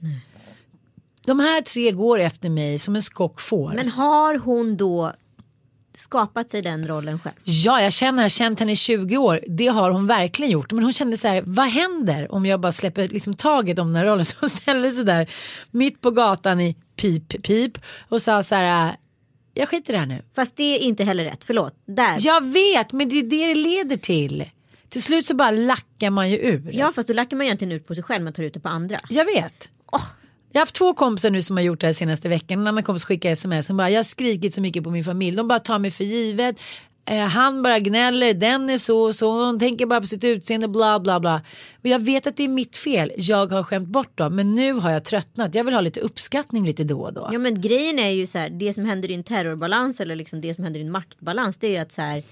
[1.25, 3.73] De här tre går efter mig som en skock får.
[3.73, 5.12] Men har hon då
[5.99, 7.35] skapat sig den rollen själv?
[7.45, 9.41] Ja, jag känner, jag har känt henne i 20 år.
[9.47, 10.73] Det har hon verkligen gjort.
[10.73, 13.97] Men hon kände så här, vad händer om jag bara släpper liksom taget om den
[13.97, 14.25] här rollen?
[14.25, 15.31] Så hon ställde sig där
[15.71, 18.97] mitt på gatan i pip, pip och sa så här,
[19.55, 20.23] jag skiter i det här nu.
[20.35, 21.45] Fast det är inte heller rätt.
[21.45, 21.75] Förlåt.
[21.87, 22.17] Där.
[22.21, 24.45] Jag vet, men det är det det leder till.
[24.89, 26.71] Till slut så bara lackar man ju ur.
[26.73, 28.25] Ja fast då lackar man egentligen ut på sig själv.
[28.25, 28.99] Man tar ut det på andra.
[29.09, 29.69] Jag vet.
[30.53, 32.61] Jag har haft två kompisar nu som har gjort det här senaste veckan.
[32.61, 33.69] En annan kompis skickade sms.
[33.69, 35.37] Hon bara, jag har skrikit så mycket på min familj.
[35.37, 36.57] De bara tar mig för givet.
[37.11, 39.45] Eh, han bara gnäller, den är så och så.
[39.45, 41.43] Hon tänker bara på sitt utseende, bla bla bla.
[41.81, 43.13] Och jag vet att det är mitt fel.
[43.17, 44.37] Jag har skämt bort dem.
[44.37, 45.55] Men nu har jag tröttnat.
[45.55, 47.29] Jag vill ha lite uppskattning lite då och då.
[47.33, 48.51] Ja men grejen är ju så här.
[48.51, 51.59] Det som händer i en terrorbalans eller liksom det som händer i en maktbalans.
[51.59, 52.23] Det är ju att så här.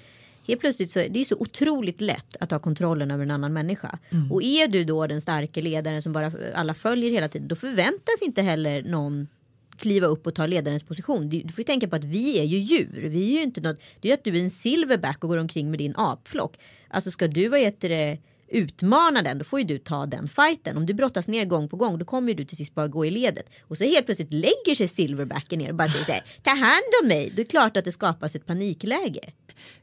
[0.46, 3.98] Helt plötsligt så det är så otroligt lätt att ha kontrollen över en annan människa.
[4.30, 7.48] Och är du då den starka ledaren som bara alla följer hela tiden.
[7.48, 9.28] Då förväntas inte heller någon
[9.76, 11.28] kliva upp och ta ledarens position.
[11.28, 13.08] Du, får tänka på att vi är ju djur.
[13.08, 13.80] Vi är ju inte något.
[14.00, 16.58] Det är ju att du är en silverback och går omkring med din apflock.
[16.88, 20.76] Alltså ska du vad heter det utmana den då får ju du ta den fighten.
[20.76, 23.06] Om du brottas ner gång på gång då kommer ju du till sist bara gå
[23.06, 23.50] i ledet.
[23.62, 26.92] Och så helt plötsligt lägger sig silverbacken ner och bara säger så här, ta hand
[27.02, 27.32] om mig.
[27.36, 29.32] Det är klart att det skapas ett panikläge.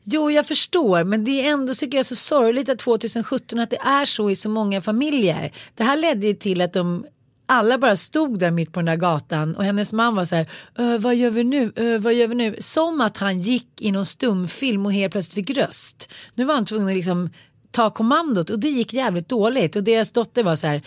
[0.03, 3.77] Jo, jag förstår, men det är ändå tycker jag så sorgligt att 2017 att det
[3.77, 5.51] är så i så många familjer.
[5.75, 7.05] Det här ledde ju till att de
[7.45, 10.47] alla bara stod där mitt på den där gatan och hennes man var så här,
[10.77, 12.55] äh, vad gör vi nu, äh, vad gör vi nu?
[12.59, 16.09] Som att han gick i någon stumfilm och helt plötsligt fick röst.
[16.35, 17.29] Nu var han tvungen att liksom
[17.73, 20.81] ta kommandot och det gick jävligt dåligt och deras dotter var så här,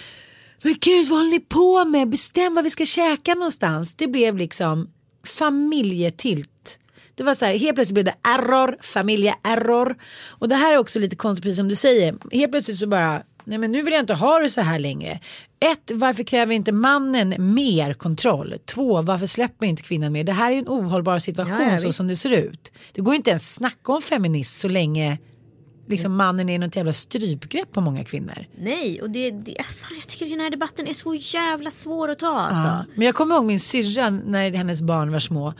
[0.62, 3.94] men gud vad håller ni på med, bestäm vad vi ska käka någonstans.
[3.94, 4.90] Det blev liksom
[5.26, 6.78] familjetilt.
[7.14, 9.96] Det var så här, helt plötsligt blev det error, familjeerror.
[10.28, 12.16] Och det här är också lite konstigt, precis som du säger.
[12.32, 15.20] Helt plötsligt så bara, nej men nu vill jag inte ha det så här längre.
[15.60, 18.54] Ett, varför kräver inte mannen mer kontroll?
[18.64, 20.24] Två, varför släpper inte kvinnan mer?
[20.24, 22.72] Det här är ju en ohållbar situation Ja, så som det ser ut.
[22.92, 25.18] Det går inte ens snacka om feminism så länge
[25.88, 28.46] liksom mannen är något jävla strypgrepp på många kvinnor.
[28.58, 32.18] Nej, och det, det fan, jag tycker den här debatten är så jävla svår att
[32.18, 32.66] ta alltså.
[32.66, 32.84] Ja.
[32.94, 35.54] Men jag kommer ihåg min syrra när hennes barn var små.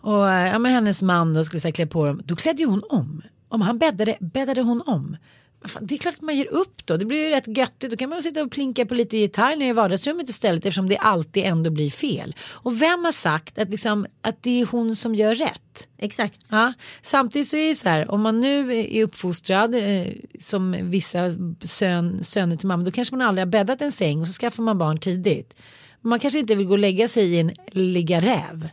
[0.00, 2.22] Och eh, ja, men hennes man då skulle så här, klä på dem.
[2.24, 3.22] Då klädde ju hon om.
[3.48, 5.16] Om han bäddade, bäddade hon om.
[5.64, 6.96] Fan, det är klart att man ger upp då.
[6.96, 7.90] Det blir ju rätt göttigt.
[7.90, 10.96] Då kan man sitta och plinka på lite gitarr nere i vardagsrummet istället eftersom det
[10.96, 12.36] alltid ändå blir fel.
[12.40, 15.88] Och vem har sagt att, liksom, att det är hon som gör rätt?
[15.98, 16.40] Exakt.
[16.50, 20.06] Ja, samtidigt så är det så här, om man nu är uppfostrad eh,
[20.38, 24.26] som vissa sön, söner till mamma, då kanske man aldrig har bäddat en säng och
[24.26, 25.54] så skaffar man barn tidigt.
[26.00, 28.68] Man kanske inte vill gå och lägga sig i en ligga räv.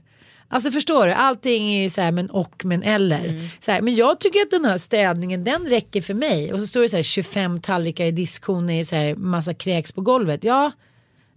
[0.50, 3.50] Alltså förstår du, allting är ju så här men och men eller.
[3.60, 6.54] Så här, men jag tycker att den här städningen den räcker för mig.
[6.54, 9.92] Och så står det så här 25 tallrikar i diskhon i så här massa kräks
[9.92, 10.44] på golvet.
[10.44, 10.72] Ja,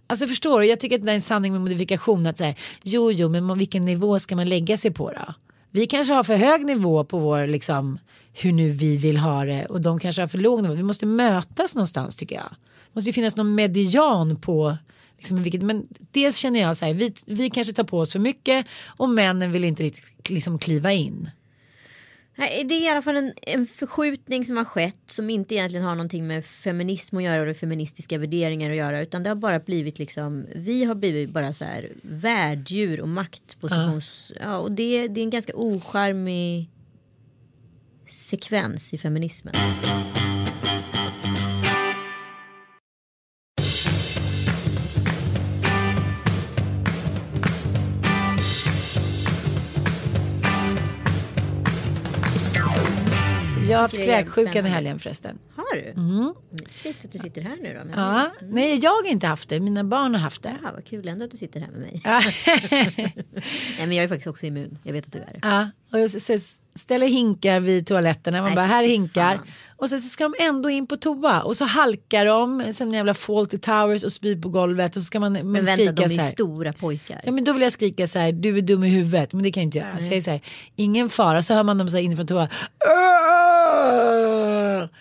[0.07, 3.11] Alltså förstår du, jag tycker att det är en sanning med modifikation att säga jo
[3.11, 5.33] jo men vilken nivå ska man lägga sig på då?
[5.69, 7.99] Vi kanske har för hög nivå på vår liksom
[8.33, 10.73] hur nu vi vill ha det och de kanske har för låg nivå.
[10.73, 12.49] Vi måste mötas någonstans tycker jag.
[12.51, 14.77] Det måste ju finnas någon median på
[15.21, 18.19] liksom, vilket, men dels känner jag så här vi, vi kanske tar på oss för
[18.19, 21.29] mycket och männen vill inte riktigt liksom kliva in.
[22.35, 25.85] Nej, Det är i alla fall en, en förskjutning som har skett som inte egentligen
[25.85, 29.59] har någonting med feminism att göra eller feministiska värderingar att göra utan det har bara
[29.59, 34.57] blivit liksom vi har blivit bara så här värddjur och maktpositions ja.
[34.57, 36.69] och det, det är en ganska ocharmig
[38.09, 39.55] sekvens i feminismen.
[53.71, 55.39] Jag har haft kräksjukan i helgen förresten.
[55.55, 55.89] Har du?
[55.89, 56.33] Mm.
[56.69, 58.01] Shit att du sitter här nu då.
[58.01, 60.57] Ja, nej jag har inte haft det, mina barn har haft det.
[60.63, 62.01] Ja, vad kul ändå att du sitter här med mig.
[63.77, 64.77] Nej, men jag är faktiskt också immun.
[64.83, 65.39] Jag vet att du är det.
[65.41, 66.11] Ja, och jag
[66.75, 68.37] ställer hinkar vid toaletterna.
[68.37, 69.35] Man Nej, bara, här hinkar.
[69.35, 69.47] fan.
[69.77, 71.41] Och sen så ska de ändå in på toa.
[71.41, 74.95] Och så halkar de som en jävla Fawlty Towers och spyr på golvet.
[74.95, 77.21] Och så ska man, man Men vänta, skrika de är ju stora pojkar.
[77.23, 79.33] Ja men då vill jag skrika så här, du är dum i huvudet.
[79.33, 79.97] Men det kan jag inte göra.
[79.97, 80.41] Så jag säger så här,
[80.75, 81.41] ingen fara.
[81.41, 82.49] Så hör man dem så här inifrån toa.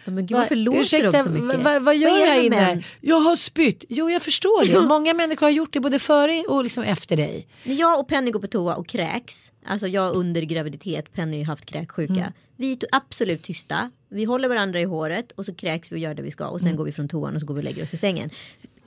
[0.05, 1.61] Ja, men gud, varför låter ursäkta, de så mycket?
[1.63, 2.57] vad- vad, gör Vad du här inne?
[2.57, 2.83] män?
[3.01, 3.85] Jag har spytt.
[3.89, 4.81] Jo jag förstår det.
[4.81, 7.47] Många människor har gjort det både före och liksom efter dig.
[7.65, 11.45] När jag och Penny går på toa och kräks, alltså jag under graviditet, Penny har
[11.47, 12.13] haft kräksjuka.
[12.13, 12.33] Mm.
[12.57, 16.15] Vi är absolut tysta, vi håller varandra i håret och så kräks vi och gör
[16.15, 16.77] det vi ska och sen Mm.
[16.79, 18.31] går vi från toan och så går vi och lägger oss i sängen.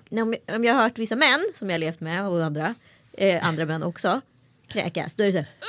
[0.10, 2.44] När- Om jag, om jag har hört vissa män som jag har levt med och
[2.46, 2.76] andra,
[3.18, 4.22] eh, andra män också,
[4.68, 5.48] kräkas, då är det så här.
[5.62, 5.68] "Åh,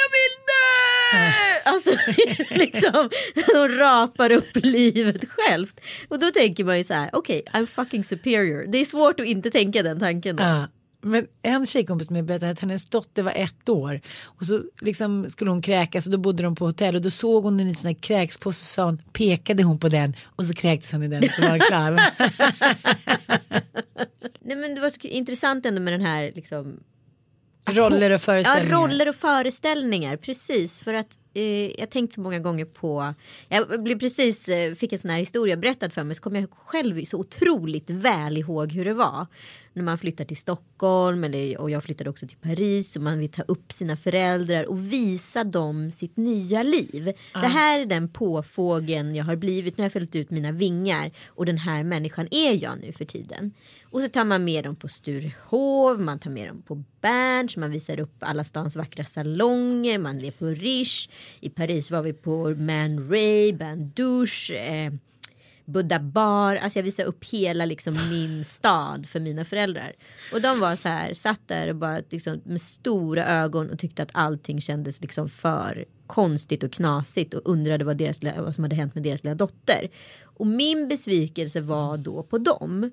[0.00, 1.03] Jag vill dö!
[1.64, 1.90] Alltså
[2.50, 5.80] liksom, de rapar upp livet självt.
[6.08, 8.66] Och då tänker man ju så här, okej, I'm fucking superior.
[8.68, 10.36] Det är svårt att inte tänka den tanken.
[10.36, 10.66] Då.
[11.04, 15.50] Men en tjejkompis med berättade att hennes dotter var ett år och så liksom skulle
[15.50, 17.88] hon kräkas och då bodde de på hotell och då såg hon en liten sån
[17.88, 21.22] här kräkspåse och sa hon, pekade hon på den och så kräktes hon i den
[21.36, 21.90] så var hon klar.
[24.40, 26.80] Nej men det var så intressant ändå med den här liksom
[27.70, 28.76] Roller och Ja, föreställningar.
[28.78, 30.78] roller och föreställningar, precis.
[30.78, 33.14] För att jag har tänkt så många gånger på,
[33.48, 36.50] jag blev precis, eh, fick en sån här historia berättad för mig så kommer jag
[36.50, 39.26] själv så otroligt väl ihåg hur det var.
[39.72, 43.28] När man flyttar till Stockholm eller, och jag flyttade också till Paris och man vill
[43.28, 47.12] ta upp sina föräldrar och visa dem sitt nya liv.
[47.32, 51.12] Det här är den påfågeln jag har blivit, nu har jag fällt ut mina vingar
[51.26, 53.52] och den här människan är jag nu för tiden.
[53.94, 57.70] Och så tar man med dem på Sturehov, man tar med dem på Berns, man
[57.70, 61.10] visar upp alla stans vackra salonger, man är på Riche.
[61.40, 64.92] I Paris var vi på Man Ray, Bain Douche, eh,
[65.64, 66.56] Buddha Bar.
[66.56, 69.92] Alltså jag visade upp hela liksom min stad för mina föräldrar.
[70.32, 74.02] Och de var så här, satt där och bara liksom, med stora ögon och tyckte
[74.02, 78.76] att allting kändes liksom för konstigt och knasigt och undrade vad, deras, vad som hade
[78.76, 79.90] hänt med deras lilla dotter.
[80.22, 82.90] Och min besvikelse var då på dem.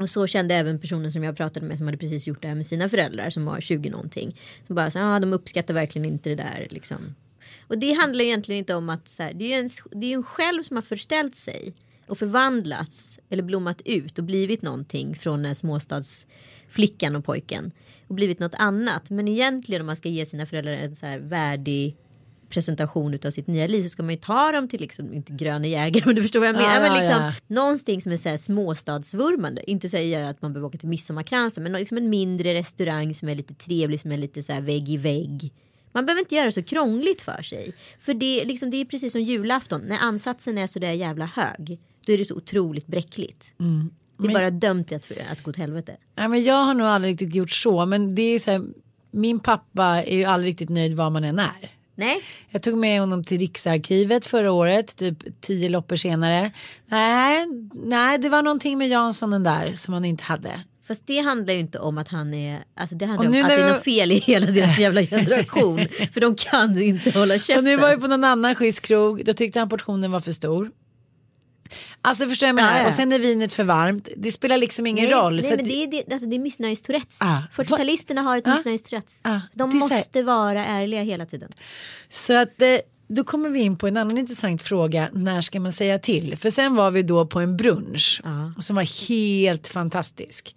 [0.00, 2.54] Och så kände även personen som jag pratade med som hade precis gjort det här
[2.54, 4.40] med sina föräldrar som var 20 någonting.
[4.66, 7.14] Som bara så ah, de uppskattar verkligen inte det där liksom.
[7.72, 10.14] Och det handlar egentligen inte om att så här, det är ju en, det är
[10.14, 11.74] en själv som har förställt sig
[12.06, 17.72] och förvandlats eller blommat ut och blivit någonting från den småstadsflickan och pojken
[18.08, 19.10] och blivit något annat.
[19.10, 21.96] Men egentligen om man ska ge sina föräldrar en så här värdig
[22.48, 25.66] presentation utav sitt nya liv så ska man ju ta dem till liksom, inte gröna
[25.66, 26.74] jägare men du förstår vad jag menar.
[26.74, 27.32] Ja, men liksom, ja.
[27.46, 29.70] Någonting som är så här småstadsvurmande.
[29.70, 33.28] Inte säger jag att man behöver åka till midsommarkransen men liksom en mindre restaurang som
[33.28, 35.52] är lite trevlig som är lite så här vägg i vägg.
[35.92, 37.72] Man behöver inte göra det så krångligt för sig.
[38.00, 39.80] För det, liksom, det är precis som julafton.
[39.80, 41.78] När ansatsen är så där jävla hög.
[42.06, 43.46] Då är det så otroligt bräckligt.
[43.56, 43.90] Det är Mm.
[44.16, 45.96] Men- bara dömt att, att gå åt helvete.
[46.14, 48.62] Nej, men jag har nog aldrig riktigt gjort så men det är så här,
[49.10, 51.70] min pappa är ju aldrig riktigt nöjd var man än är.
[51.94, 56.50] Nej, Jag tog med honom till Riksarkivet förra året, typ tio loppor senare.
[56.86, 60.60] Nej, nej, det var någonting med Janssonen där som han inte hade.
[60.92, 63.54] Fast det handlar ju inte om att han är, alltså det handlar om att det
[63.54, 65.88] är något fel i hela deras jävla generation.
[66.12, 67.58] för de kan inte hålla käften.
[67.58, 70.32] Och nu var vi på någon annan schysst krog, då tyckte han portionen var för
[70.32, 70.70] stor.
[72.02, 72.72] Alltså förstår jag menar?
[72.76, 72.86] Ja, ja.
[72.86, 74.08] Och sen är vinet för varmt.
[74.16, 75.40] Det spelar liksom ingen nej, roll.
[75.42, 77.18] Nej, men det är, det, alltså det är missnöjes-tourettes.
[77.20, 79.20] Ah, 40-talisterna har ett Ah, missnöjes-tourettes.
[79.24, 81.52] ah, De måste vara ärliga hela tiden.
[82.08, 82.68] Så att eh,
[83.14, 85.08] då kommer vi in på en annan intressant fråga.
[85.12, 86.36] När ska man säga till?
[86.36, 88.22] För sen var vi då på en brunch
[88.60, 90.56] som var helt fantastisk.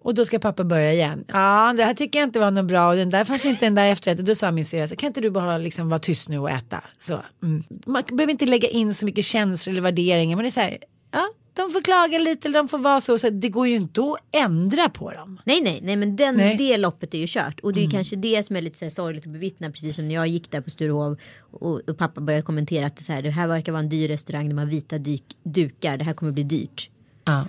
[0.00, 1.24] Och då ska pappa börja igen.
[1.28, 3.74] Ja, det här tycker jag inte var något bra och den där fanns inte den
[3.74, 4.24] där efterrätten.
[4.24, 6.84] Då sa min syrra, kan inte du bara liksom vara tyst nu och äta?
[6.98, 7.64] Så, mm.
[7.86, 10.36] Man behöver inte lägga in så mycket känslor eller värderingar.
[10.36, 10.78] Men det är så här,
[11.10, 13.18] ja, de får klaga lite eller de får vara så.
[13.18, 15.40] så det går ju inte att ändra på dem.
[15.44, 16.56] Nej, nej, nej, men den, Nej.
[16.56, 17.60] det loppet är ju kört.
[17.60, 17.90] Och det är Mm.
[17.90, 19.70] kanske det som är lite så här sorgligt att bevittna.
[19.70, 21.16] Precis som när jag gick där på Sturehov
[21.50, 24.08] och, och pappa började kommentera att det, så här, det här verkar vara en dyr
[24.08, 24.48] restaurang.
[24.48, 25.96] De har vita dyk, dukar.
[25.96, 26.90] Det här kommer bli dyrt.
[27.24, 27.46] Ja.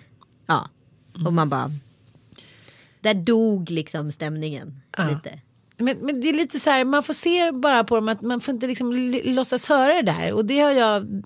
[0.48, 0.70] Ja,
[1.26, 1.70] och man bara.
[3.02, 5.40] Där dog liksom stämningen lite.
[5.78, 8.42] Men, men det är lite så här, man får se bara på dem att man
[8.42, 8.94] får inte liksom
[9.24, 10.34] låtsas höra det där.
[10.34, 11.24] Och det har jag,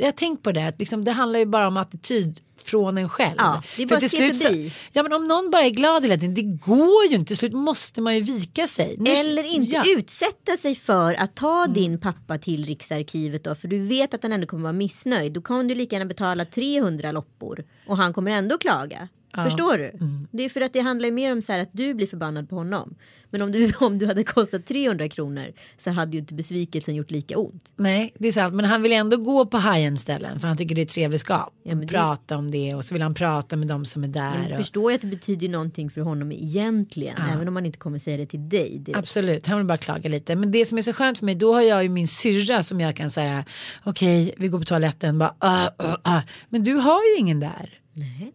[0.00, 3.08] jag har tänkt på det, att liksom, det handlar ju bara om attityd från en
[3.08, 3.34] själv.
[3.38, 4.70] Ja, det är För bara till att slut förbi.
[4.70, 7.28] Så, ja men om någon bara är glad hela tiden, det går ju inte.
[7.28, 8.96] Till slut måste man ju vika sig.
[8.98, 9.82] Nu- Eller inte ja.
[9.84, 9.98] Mm.
[9.98, 13.54] utsätta sig för att ta din pappa till Riksarkivet då.
[13.54, 15.32] För du vet att han ändå kommer vara missnöjd.
[15.32, 17.64] Då kan du lika gärna betala 300 loppor.
[17.86, 19.08] Och han kommer ändå klaga.
[19.34, 19.92] Förstår du?
[20.30, 22.56] Det är för att det handlar mer om så här att du blir förbannad på
[22.56, 22.94] honom.
[23.30, 27.10] Men om du, om du hade kostat 300 kronor så hade ju inte besvikelsen gjort
[27.10, 27.72] lika ont.
[27.76, 28.54] Nej, det är sant.
[28.54, 31.20] Men han vill ändå gå på high-end ställen för han tycker det är ett trevligt
[31.20, 31.54] skap.
[31.62, 34.38] Ja, det- Prata om det och så vill han prata med de som är där.
[34.38, 34.58] Men och...
[34.58, 37.16] förstår ju att det betyder någonting för honom egentligen.
[37.34, 38.78] Även om man inte kommer säga det till dig.
[38.78, 38.98] direkt.
[38.98, 40.36] Absolut, han vill bara klaga lite.
[40.36, 42.80] Men det som är så skönt för mig, då har jag ju min syrra som
[42.80, 43.44] jag kan säga,
[43.84, 46.20] okej, vi går på toaletten, bara, uh, uh, uh.
[46.48, 47.80] men du har ju ingen där.
[47.92, 48.32] Nej,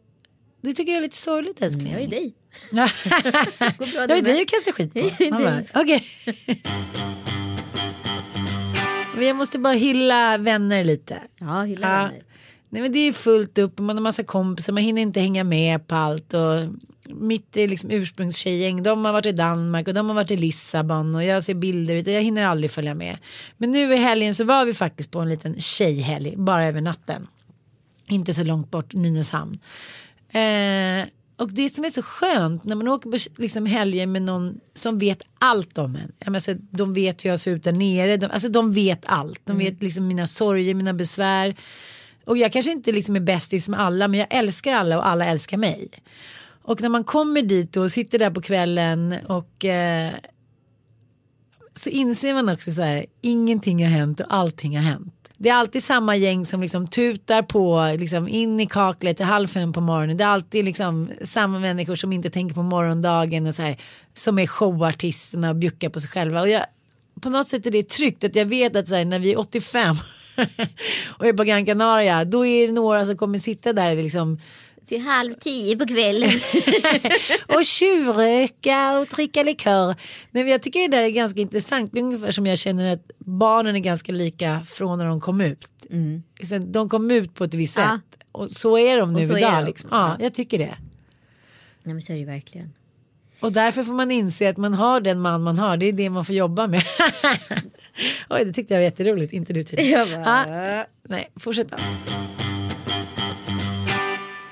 [0.65, 1.91] Det tycker jag är lite sorgligt älskling.
[1.91, 2.33] jag är dig.
[2.71, 4.99] Jag är dig att kasta skit på.
[5.79, 6.03] Okej.
[9.15, 11.21] Men jag måste bara hylla vänner lite.
[11.39, 12.03] Ja, hylla Ja.
[12.03, 12.21] vänner.
[12.69, 15.43] Nej men det är fullt upp och man har massa kompisar, man hinner inte hänga
[15.43, 16.61] med på allt och
[17.15, 21.23] mitt liksom ursprungstjejgäng, de har varit i Danmark och de har varit i Lissabon och
[21.23, 23.17] jag ser bilder, jag hinner aldrig följa med.
[23.57, 27.27] Men nu i helgen så var vi faktiskt på en liten tjejhelg, bara över natten.
[28.07, 29.59] Inte så långt bort, Nynäshamn.
[30.29, 31.07] Eh,
[31.37, 34.99] och det som är så skönt när man åker på liksom helger med någon som
[34.99, 36.11] vet allt om en.
[36.19, 38.17] Jag menar, så, de vet hur jag ser ut där nere.
[38.17, 39.41] De, alltså de vet allt.
[39.43, 41.55] De vet liksom mina sorger, mina besvär.
[42.25, 45.25] Och jag kanske inte liksom är bästis med alla men jag älskar alla och alla
[45.25, 45.89] älskar mig.
[46.61, 50.13] Och när man kommer dit och sitter där på kvällen och eh,
[51.75, 55.14] så inser man också så här, ingenting har hänt och allting har hänt.
[55.37, 59.47] Det är alltid samma gäng som liksom tutar på liksom in i kaklet till halv
[59.47, 60.17] fem på morgonen.
[60.17, 63.77] Det är alltid liksom samma människor som inte tänker på morgondagen och så här,
[64.13, 66.41] som är showartisterna och bjuckar på sig själva.
[66.41, 66.65] Och jag,
[67.21, 69.39] på något sätt är det tryggt att jag vet att så här, när vi är
[69.39, 69.95] 85
[71.17, 74.39] och är på Gran Canaria då är det några som kommer sitta där liksom
[74.85, 76.29] till halv tio på kvällen.
[77.47, 79.95] och tjuvröka och dricka likör.
[80.31, 81.91] Nej, jag tycker det där är ganska intressant.
[81.93, 85.41] Det är ungefär som jag känner att barnen är ganska lika från när de kom
[85.41, 85.67] ut.
[86.49, 87.83] Sen De kom ut på ett visst Ja.
[88.11, 88.21] sätt.
[88.31, 89.39] Och så är de nu idag.
[89.41, 89.65] de.
[89.65, 89.89] Liksom.
[89.93, 90.23] Ja, Ja.
[90.23, 90.77] jag tycker det.
[91.83, 92.73] Nej men så är det verkligen.
[93.39, 95.77] Och därför får man inse att man har den man man har.
[95.77, 96.83] Det är det man får jobba med.
[98.29, 99.33] Oj, det tyckte jag var jätteroligt.
[99.33, 100.23] Inte du tydligen.
[100.23, 100.85] Bara, Ja.
[101.09, 101.77] Nej, fortsätt då.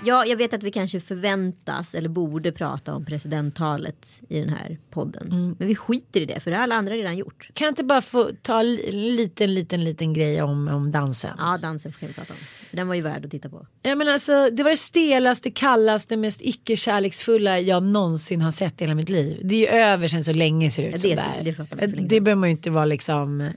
[0.06, 4.78] Ja, jag vet att vi kanske förväntas eller borde prata om presidenttalet i den här
[4.89, 5.28] podden.
[5.32, 5.56] Mm.
[5.60, 7.49] Men vi skiter i det för det har alla andra redan gjort.
[7.54, 8.76] Kan jag inte bara få ta en
[9.16, 11.36] liten, liten, liten grej om, om dansen?
[11.38, 12.39] Ja, dansen får vi prata om.
[12.70, 13.68] För den var ju värd att titta på.
[13.82, 18.84] Ja, men alltså, det var det stelaste, kallaste, mest icke-kärleksfulla jag någonsin har sett i
[18.84, 19.39] hela mitt liv.
[19.43, 21.43] Det är ju över sen så länge ser det ut Ja, som det- det är.
[21.43, 21.51] det
[21.86, 22.24] det sedan.
[22.24, 23.51] behöver man ju inte vara liksom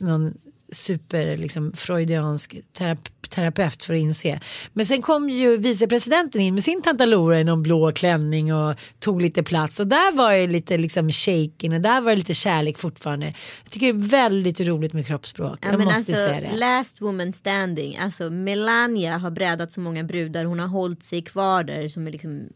[0.00, 0.34] någon
[0.72, 4.40] super liksom, freudiansk terap- terapeut för att inse.
[4.72, 9.22] Men sen kom ju vicepresidenten in med sin tantalora i någon blå klänning och tog
[9.22, 12.78] lite plats och där var det lite liksom shaking och där var det lite kärlek
[12.78, 13.26] fortfarande.
[13.62, 15.58] Jag tycker det är väldigt roligt med kroppsspråk.
[15.62, 16.56] Ja, jag måste alltså, säga det.
[16.56, 17.96] Last woman standing.
[17.96, 20.44] Alltså Melania har brädat så många brudar.
[20.44, 22.48] Hon har hållit sig kvar där som är liksom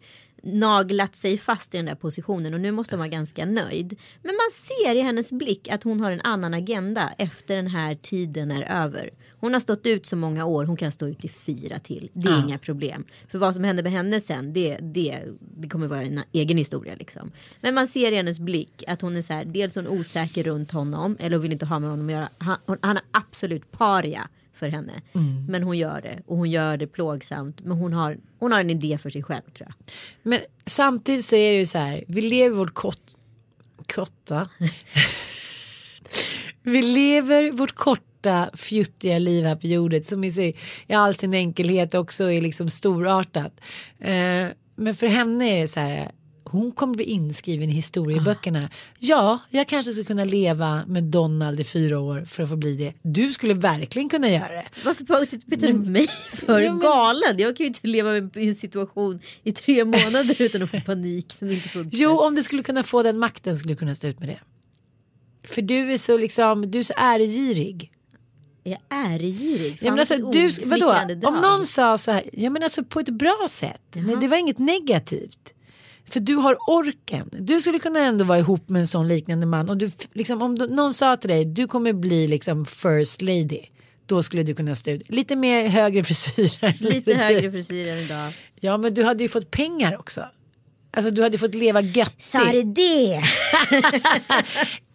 [0.42, 3.98] naglat sig fast i den där positionen och nu måste hon vara ganska nöjd.
[4.22, 7.94] Men man ser i hennes blick att hon har en annan agenda efter den här
[7.94, 9.10] tiden är över.
[9.30, 12.10] Hon har stått ut så många år, hon kan stå ut i fyra till.
[12.12, 13.04] Det är inga problem.
[13.28, 16.94] För vad som händer med henne sen, det, det, det kommer vara en egen historia
[16.94, 17.32] liksom.
[17.60, 20.70] Men man ser i hennes blick att hon är så här, dels hon osäker runt
[20.70, 22.28] honom eller hon vill inte ha med honom att göra.
[22.38, 24.28] Han, han är absolut paria
[24.62, 25.02] för henne.
[25.48, 27.60] Men hon gör det och hon gör det plågsamt.
[27.60, 29.74] Men hon har, hon har en idé för sig själv tror jag.
[30.22, 33.02] Men samtidigt så är det ju så här, vi lever vårt kort,
[33.94, 34.48] korta.
[36.62, 40.56] vi lever vårt korta fjuttiga liv här på jorden som i, sig,
[40.86, 43.60] i all sin enkelhet också är liksom storartat.
[43.98, 44.46] Eh,
[44.76, 46.10] men för henne är det så här,
[46.52, 48.70] hon kommer bli inskriven i historieböckerna.
[48.98, 52.76] Ja, jag kanske skulle kunna leva med Donald i fyra år för att få bli
[52.76, 52.94] det.
[53.02, 54.64] Du skulle verkligen kunna göra det.
[54.84, 55.04] Varför
[55.46, 57.38] byter du mig för Ja, men- galen?
[57.38, 61.32] Jag kan ju inte leva i en situation i tre månader utan att få panik
[61.32, 61.98] som inte funkar.
[61.98, 64.38] Jo, om du skulle kunna få den makten skulle du kunna stå ut med det.
[65.48, 67.92] För du är så liksom, du är så äregirig.
[68.64, 69.78] Jag är äregirig.
[69.80, 70.86] Ja, men alltså, du, vadå?
[70.86, 71.24] drag.
[71.24, 73.80] Om någon sa så här, ja men alltså på ett bra sätt.
[73.94, 75.54] Nej, det var inget negativt.
[76.10, 77.28] För du har orken.
[77.32, 79.68] Du skulle kunna ändå vara ihop med en sån liknande man.
[79.70, 83.60] Och du, liksom, om du, någon sa till dig, du kommer bli liksom first lady.
[84.06, 85.02] Då skulle du kunna stå ut.
[85.08, 86.76] Lite mer högre frisyrer.
[86.80, 88.32] Lite högre frisyr än idag.
[88.60, 90.24] Ja men du hade ju fått pengar också.
[90.90, 92.24] Alltså du hade fått leva göttigt.
[92.24, 93.22] Sa du det?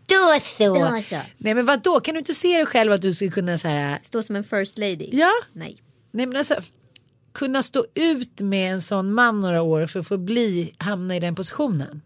[0.08, 0.74] Då så.
[0.74, 1.20] Då så.
[1.38, 3.68] Nej men vad då kan du inte se dig själv att du skulle kunna så
[3.68, 4.00] här.
[4.04, 5.10] Stå som en first lady?
[5.12, 5.32] Ja.
[5.54, 5.78] Nej.
[6.12, 6.56] Nej men alltså.
[7.38, 11.20] Kunna stå ut med en sån man några år för att få bli, hamna i
[11.20, 12.02] den positionen.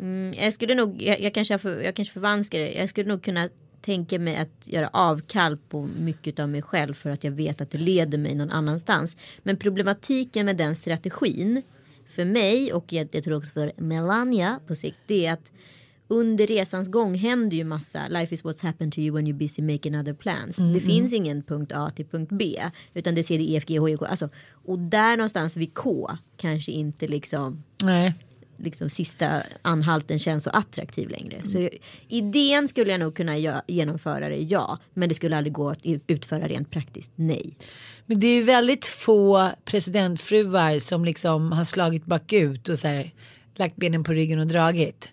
[0.00, 2.72] Mm, jag skulle nog, jag, jag, kanske, för, jag kanske förvanskar det.
[2.72, 3.48] Jag skulle nog kunna
[3.80, 7.70] tänka mig att göra avkall på mycket av mig själv för att jag vet att
[7.70, 9.16] det leder mig någon annanstans.
[9.42, 11.62] Men problematiken med den strategin
[12.14, 14.98] för mig och jag, jag tror också för Melania på sikt.
[15.06, 15.52] Det är att
[16.08, 18.08] under resans gång händer ju massa.
[18.08, 20.56] Life is what's happened to you when you're busy making other plans.
[20.56, 22.62] Det finns ingen punkt A till punkt B.
[22.94, 24.04] Utan det ser det E, F, G, H, I, K.
[24.04, 28.14] Alltså, och där någonstans vid K kanske inte liksom Nej.
[28.56, 31.40] liksom sista anhalten känns så attraktiv längre.
[31.44, 31.68] Så
[32.08, 34.78] idén skulle jag nog kunna genomföra det, ja.
[34.94, 37.56] Men det skulle aldrig gå att utföra rent praktiskt, nej.
[38.06, 43.14] Men det är väldigt få presidentfruar som liksom har slagit bakut och så här,
[43.54, 45.10] lagt benen på ryggen och dragit.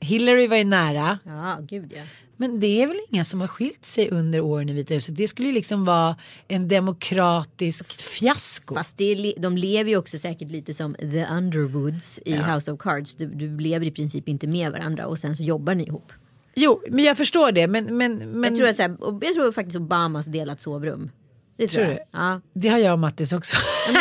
[0.00, 1.18] Hillary var ju nära.
[1.24, 2.02] Ja, gud ja.
[2.36, 5.16] Men det är väl inga som har skilt sig under åren i Vita huset.
[5.16, 6.16] Det skulle ju liksom vara
[6.48, 8.74] en demokratisk fiasko.
[8.74, 12.80] Fast det är, de lever ju också säkert lite som the Underwoods i House of
[12.80, 13.14] Cards.
[13.14, 16.12] Du, du lever i princip inte med varandra och sen så jobbar ni ihop.
[16.54, 17.66] Jo, men jag förstår det.
[17.66, 21.10] Men, men, men Jag, tror att, så här, jag tror faktiskt Obamas delat sovrum.
[21.56, 21.96] Det tror, Tror jag.
[21.96, 22.18] du?
[22.18, 22.40] Ja.
[22.52, 23.56] det har jag och Mattis också.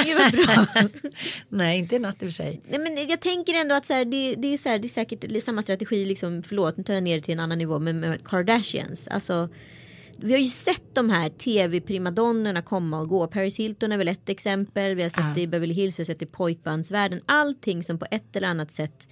[0.05, 0.65] Ja, bra.
[1.49, 2.61] Nej, inte en natt i och för sig.
[2.69, 4.89] Nej, men jag tänker ändå att så här, det, det, är så här, det är
[4.89, 6.05] säkert samma strategi.
[6.05, 7.79] Liksom, förlåt, nu tar jag ner det till en annan nivå.
[7.79, 9.07] Men med Kardashians.
[9.07, 9.49] Alltså,
[10.17, 13.27] vi har ju sett de här tv-primadonnorna komma och gå.
[13.27, 14.95] Paris Hilton är väl ett exempel.
[14.95, 17.21] Vi har sett det i Beverly Hills, vi har sett det i pojkbandsvärlden.
[17.25, 19.07] Allting som på ett eller annat sätt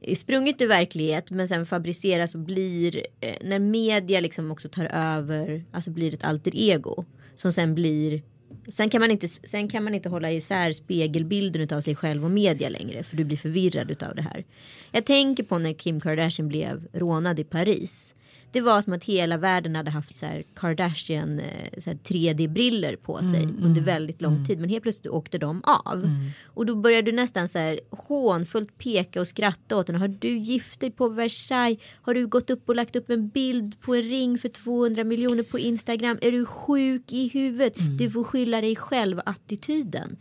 [0.00, 4.84] är sprunget ur verklighet men sen fabriceras och blir eh, när media liksom också tar
[4.84, 7.04] över, alltså blir ett alter ego
[7.36, 8.22] som sen blir
[8.68, 12.30] Sen kan, man inte, sen kan man inte hålla isär spegelbilden av sig själv och
[12.30, 14.44] media längre för du blir förvirrad av det här.
[14.92, 18.14] Jag tänker på när Kim Kardashian blev rånad i Paris.
[18.52, 22.96] Det var som att hela världen hade haft så här Kardashian eh, så här 3D-briller
[22.96, 24.60] på sig under väldigt lång tid.
[24.60, 26.10] Men helt plötsligt åkte de av.
[26.44, 29.98] Och då började du nästan så här hånfullt peka och skratta åt henne.
[29.98, 31.78] Har du gift dig på Versailles?
[32.02, 35.42] Har du gått upp och lagt upp en bild på en ring för 200 miljoner
[35.42, 36.18] på Instagram?
[36.22, 37.74] Är du sjuk i huvudet?
[37.98, 40.16] Du får skylla dig själv attityden.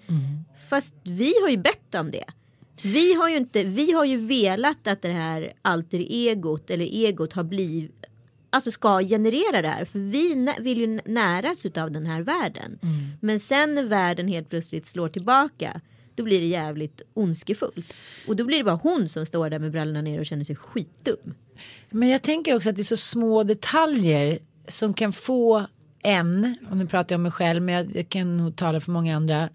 [0.69, 2.25] Fast vi har ju bett om det.
[2.83, 7.33] Vi har ju inte, vi har ju velat att det här alter egot eller egot
[7.33, 8.05] har blivit
[8.55, 9.85] Alltså ska generera det här.
[9.85, 12.79] För vi vill ju näras av den här världen.
[13.21, 15.81] Men sen när världen helt plötsligt slår tillbaka.
[16.15, 17.93] Då blir det jävligt ondskefullt.
[18.27, 20.55] Och då blir det bara hon som står där med brallorna ner och känner sig
[20.55, 21.33] skitdum.
[21.89, 25.65] Men jag tänker också att det är så små detaljer som kan få
[26.03, 28.91] en, och nu pratar jag om mig själv men jag, jag kan nog tala för
[28.91, 29.49] många andra,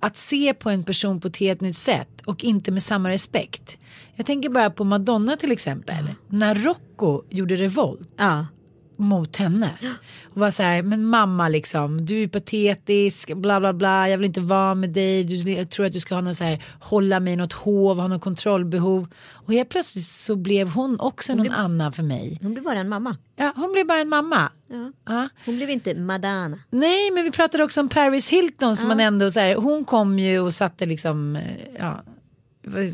[0.00, 3.78] att se på en person på ett helt nytt sätt och inte med samma respekt.
[4.20, 6.10] Jag tänker bara på Madonna till exempel.
[6.28, 8.46] När Rocco gjorde revolt Ja.
[8.96, 9.70] mot henne.
[10.34, 14.26] Och var så här, men mamma liksom, du är patetisk, bla bla bla, jag vill
[14.26, 17.20] inte vara med dig, du, jag tror att du ska ha någon så här, hålla
[17.20, 19.06] mig i något hov, ha något kontrollbehov.
[19.32, 22.38] Och helt plötsligt så blev hon också någon annan för mig.
[22.42, 23.16] Hon blir bara en mamma.
[23.36, 24.52] Ja, hon blev bara en mamma.
[24.70, 24.92] Ja.
[25.14, 25.28] Ja.
[25.44, 26.58] Hon blev inte Madonna.
[26.70, 30.18] Nej, men vi pratade också om Paris Hilton som man ändå så här, hon kom
[30.18, 31.42] ju och satte liksom, eh,
[31.78, 32.02] ja,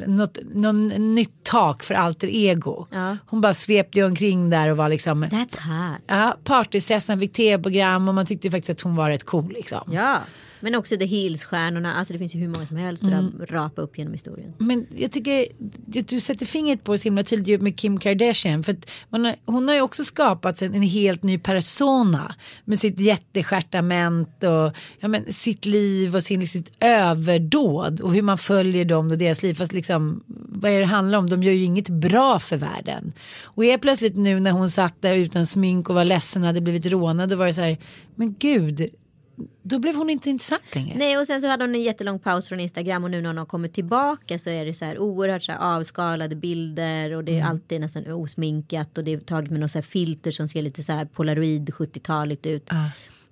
[0.07, 2.87] något, någon nytt tak för alter ego.
[2.91, 3.17] Ja.
[3.27, 6.01] Hon bara svepte omkring där och var liksom That's hot.
[6.07, 9.93] Ja, partysessan fick tv-program och man tyckte faktiskt att hon var rätt cool liksom.
[9.93, 10.21] Ja.
[10.61, 11.95] Men också The Hills-stjärnorna.
[11.95, 13.47] Alltså det finns ju hur många som helst att Mm.
[13.49, 14.53] rapa upp genom historien.
[14.59, 15.47] Men jag tycker
[15.99, 18.65] att du sätter fingret på det så himla tydligt med Kim Kardashian.
[18.65, 18.77] För
[19.11, 22.35] har, hon har ju också skapat en, en helt ny persona.
[22.65, 28.01] Med sitt jättestjärtament och ja, men, sitt liv och sin, sitt överdåd.
[28.01, 29.55] Och hur man följer dem och deras liv.
[29.55, 31.31] Fast liksom, vad är det handlar om?
[31.31, 33.13] De gör ju inget bra för världen.
[33.45, 36.61] Och helt plötsligt nu när hon satt där utan smink och var ledsen och hade
[36.61, 37.29] blivit rånad.
[37.29, 37.77] Då var det så här,
[38.15, 38.87] men gud.
[39.63, 40.99] Då blev hon inte intressant längre.
[40.99, 43.39] Nej och sen så hade hon en jättelång paus från Instagram och nu när hon
[43.39, 47.33] har kommit tillbaka så är det så här oerhört så här avskalade bilder och det
[47.33, 47.49] är Mm.
[47.51, 50.83] alltid nästan osminkat och det är taget med något så här filter som ser lite
[50.83, 52.71] så här polaroid 70-taligt ut.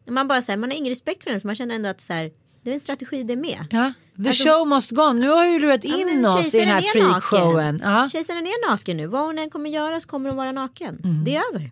[0.09, 2.13] Man bara säger man har ingen respekt för den för man känner ändå att så
[2.13, 2.31] här
[2.65, 3.67] det är en strategi det med.
[3.71, 3.93] Ja,
[4.23, 5.21] the Alltså- show must go on.
[5.21, 7.81] Nu har ju lurat Ja, in men oss i den här freakshowen.
[7.85, 8.09] Ja.
[8.13, 9.07] Kejsaren är naken nu.
[9.07, 11.01] Vad hon än kommer göra så kommer hon vara naken.
[11.05, 11.25] Mm.
[11.25, 11.71] Det är över.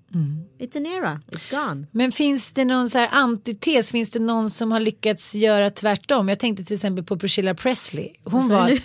[0.59, 1.20] It's an era.
[1.30, 1.86] It's gone.
[1.90, 3.90] Men finns det någon så här antites?
[3.90, 6.28] Finns det någon som har lyckats göra tvärtom?
[6.28, 8.09] Jag tänkte till exempel på Priscilla Presley.
[8.24, 8.66] Hon var...
[8.68, 8.80] nu?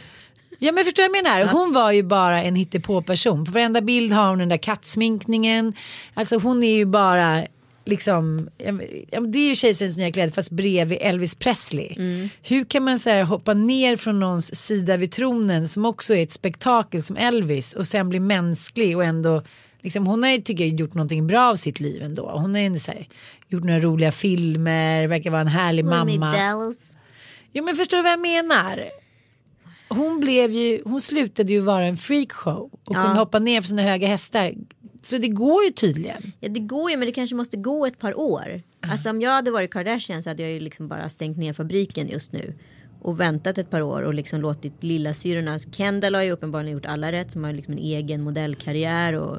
[0.59, 1.45] Ja men förstår jag menar?
[1.45, 3.45] Hon var ju bara en hittepå-person.
[3.45, 5.73] På varenda bild har hon den där kattsminkningen.
[6.13, 7.47] Alltså hon är ju bara
[7.87, 8.49] liksom,
[9.11, 11.95] ja, det är ju kejsarens nya kläder fast bredvid Elvis Presley.
[11.97, 12.29] Mm.
[12.43, 16.23] Hur kan man så här, hoppa ner från någons sida vid tronen som också är
[16.23, 19.43] ett spektakel som Elvis och sen bli mänsklig och ändå
[19.81, 22.29] Liksom, hon har ju tycker jag gjort någonting bra av sitt liv ändå.
[22.31, 23.07] Hon har ju så här,
[23.47, 26.05] gjort några roliga filmer, verkar vara en härlig Mamma.
[26.05, 26.37] mamma.
[26.37, 26.95] Dallas.
[27.53, 28.83] Jo men förstår du vad jag menar?
[29.89, 33.03] Hon blev ju, hon slutade ju vara en freakshow och Ja.
[33.03, 34.53] kunde hoppa ner för sina höga hästar.
[35.01, 36.21] Så det går ju tydligen.
[36.39, 38.61] Ja det går ju men det kanske måste gå ett par år.
[38.79, 42.07] Alltså om jag hade varit Kardashian så hade jag ju liksom bara stängt ner fabriken
[42.07, 42.53] just nu.
[43.01, 45.59] och väntat ett par år och liksom låtit lillasyrrorna.
[45.59, 49.37] Kendall har ju uppenbarligen gjort alla rätt som har liksom en egen modellkarriär och,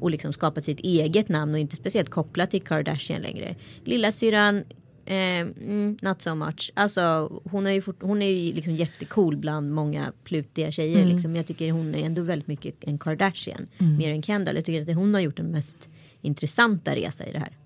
[0.00, 3.56] och liksom skapat sitt eget namn och inte speciellt kopplat till Kardashian längre.
[3.84, 4.64] Lillasyrran
[5.06, 6.70] Eh, mm, not so much.
[6.74, 11.02] Alltså hon är ju, fort, hon är ju liksom jättecool bland många plutiga tjejer.
[11.02, 11.14] Mm.
[11.14, 11.36] Liksom.
[11.36, 13.66] Jag tycker hon är ändå väldigt mycket en Kardashian.
[13.98, 14.54] Mer än Kendall.
[14.56, 15.88] Jag tycker att hon har gjort den mest
[16.20, 17.56] intressanta resa i det här.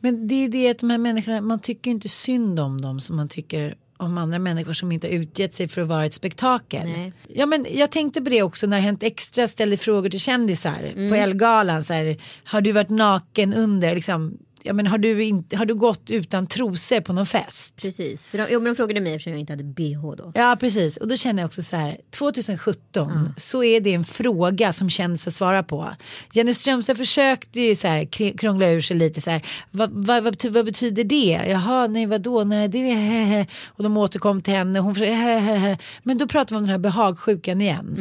[0.00, 3.16] Men det är det att de här människorna, man tycker inte synd om dem som
[3.16, 6.86] man tycker om andra människor som inte har utgett sig för att vara ett spektakel.
[6.86, 7.12] Nej.
[7.28, 11.14] Ja men jag tänkte på det också när Hänt Extra ställde frågor till kändisar på
[11.14, 15.66] Elgalan så här, har du varit naken under liksom, ja men har du, inte, har
[15.66, 17.76] du gått utan trosor på någon fest?
[17.76, 18.26] Precis.
[18.26, 20.32] För de, jo, men de frågade mig eftersom jag inte hade bh då.
[20.34, 24.72] Ja precis och då känner jag också så här 2017 så är det en fråga
[24.72, 25.90] som kändisar svarar på.
[26.32, 30.22] Jenny Strömstedt försökte ju så här kr- krångla ur sig lite så här vad, vad,
[30.24, 31.40] vad, betyder, vad betyder det?
[31.48, 33.46] Jaha nej vadå nej det är hehehe.
[33.66, 35.78] och de återkom till henne hon försökte hehehe.
[36.02, 37.96] men då pratar vi om den här behagsjukan igen.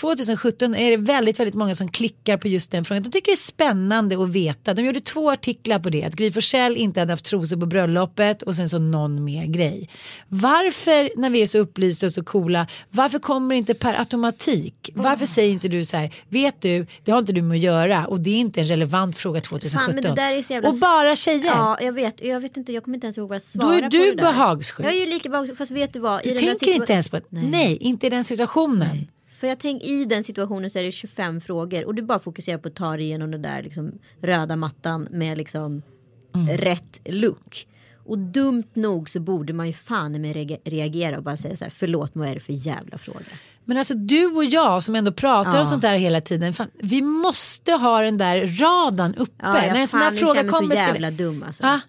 [0.00, 3.02] 2017 är det väldigt väldigt många som klickar på just den frågan.
[3.02, 4.74] De tycker det är spännande att veta.
[4.74, 8.42] De gjorde två artiklar på det att Gry Forssell inte hade haft trosor på bröllopet
[8.42, 9.88] och sen så någon mer grej.
[10.28, 14.90] Varför när vi är så upplysta och så coola varför kommer det inte per automatik?
[14.94, 18.06] Varför säger inte du så här vet du det har inte du med att göra
[18.06, 20.02] och det är inte en relevant fråga 2017.
[20.02, 21.44] Fan, är jävla- Och bara tjejer.
[21.46, 22.24] Ja, jag vet.
[22.24, 22.72] Jag vet inte.
[22.72, 24.22] Jag kommer inte ens ihåg vad jag Då svarade är på du det där.
[24.22, 24.86] behagssjuk.
[24.86, 25.58] Jag är ju lika behagssjuk.
[25.58, 26.22] Fast vet du vad?
[26.24, 27.24] Du tänker inte ens på det.
[27.28, 27.44] Nej.
[27.50, 27.76] Nej.
[27.76, 29.08] inte i den situationen.
[29.38, 32.58] För jag tänker i den situationen så är det 25 frågor och du bara fokuserar
[32.58, 33.92] på att ta dig igenom den där liksom
[34.22, 35.82] röda mattan med liksom
[36.34, 36.56] Mm.
[36.56, 37.66] rätt look.
[38.06, 41.72] Och dumt nog så borde man ju fan med reagera och bara säga så här
[41.76, 43.24] förlåt vad är det för jävla fråga.
[43.64, 45.66] Men alltså du och jag som ändå pratar om Ja.
[45.66, 46.52] sånt där hela tiden.
[46.54, 49.32] Fan, vi måste ha den där radan uppe.
[49.42, 50.74] Ja, När en sån jag fråga mig kommer.
[50.74, 51.62] så jävla dum alltså.
[51.62, 51.80] Ja.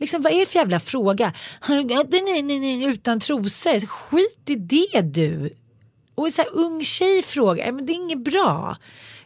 [0.00, 1.32] Liksom, vad är det för jävla fråga?
[1.68, 3.86] Nej, nej, nej, utan trosor?
[3.86, 5.50] Skit i det du.
[6.14, 8.76] Och en så här ung tjej frågar, men det är inget bra.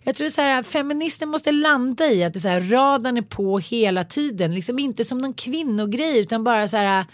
[0.04, 3.58] Jag tror så här, feminister måste landa i att det så här, radarn är på
[3.58, 4.54] hela tiden.
[4.54, 7.04] Liksom inte som någon kvinnogrej utan bara så här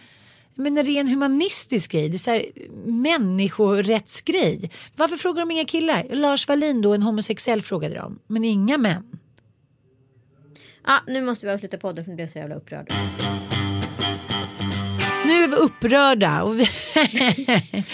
[0.55, 2.45] men en ren humanistisk grej, det är så här,
[2.85, 4.71] människorättsgrej.
[4.97, 6.07] Varför frågar de inga killar?
[6.11, 9.19] Lars Wallin då, en homosexuell frågade de, men inga män.
[10.87, 12.93] Ja, nu måste vi avsluta podden för nu blir jag så jävla upprörd.
[15.27, 16.43] Nu är vi upprörda.
[16.43, 16.65] Och vi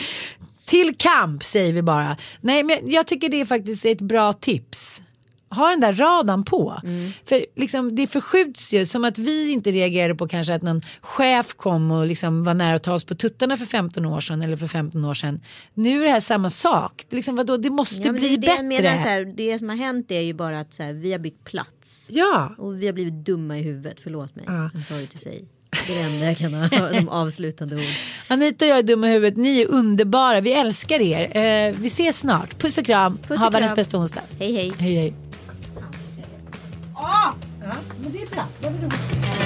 [0.66, 2.16] Till kamp säger vi bara.
[2.40, 5.02] Nej men jag tycker det är faktiskt ett bra tips.
[5.50, 6.80] Ha den där radan på.
[7.28, 11.54] För liksom, det förskjuts ju som att vi inte reagerade på kanske att någon chef
[11.54, 14.56] kom och liksom var nära att ta oss på tuttarna för 15 år sedan eller
[14.56, 15.40] för 15 år sedan.
[15.74, 17.06] Nu är det här samma sak.
[17.10, 18.62] Liksom, vadå, det måste Ja, bli det, bättre.
[18.62, 21.18] menar, så här, det som har hänt är ju bara att så här, vi har
[21.18, 22.06] bytt plats.
[22.10, 22.54] Ja.
[22.58, 24.44] Och vi har blivit dumma i huvudet, förlåt mig.
[24.46, 25.44] I'm sorry to say.
[25.70, 27.82] Det är det enda jag kan ha som avslutande ord.
[28.28, 29.36] Anita och jag är dumma i huvudet.
[29.36, 30.40] Ni är underbara.
[30.40, 31.36] Vi älskar er.
[31.36, 32.58] Eh, vi ses snart.
[32.58, 33.18] Puss och kram.
[33.18, 34.22] Puss och ha världens bästa onsdag.
[34.38, 34.72] Hej hej.
[34.78, 35.14] Hej hej.
[36.94, 37.32] Ah!
[37.62, 39.45] Ja, men det är bra.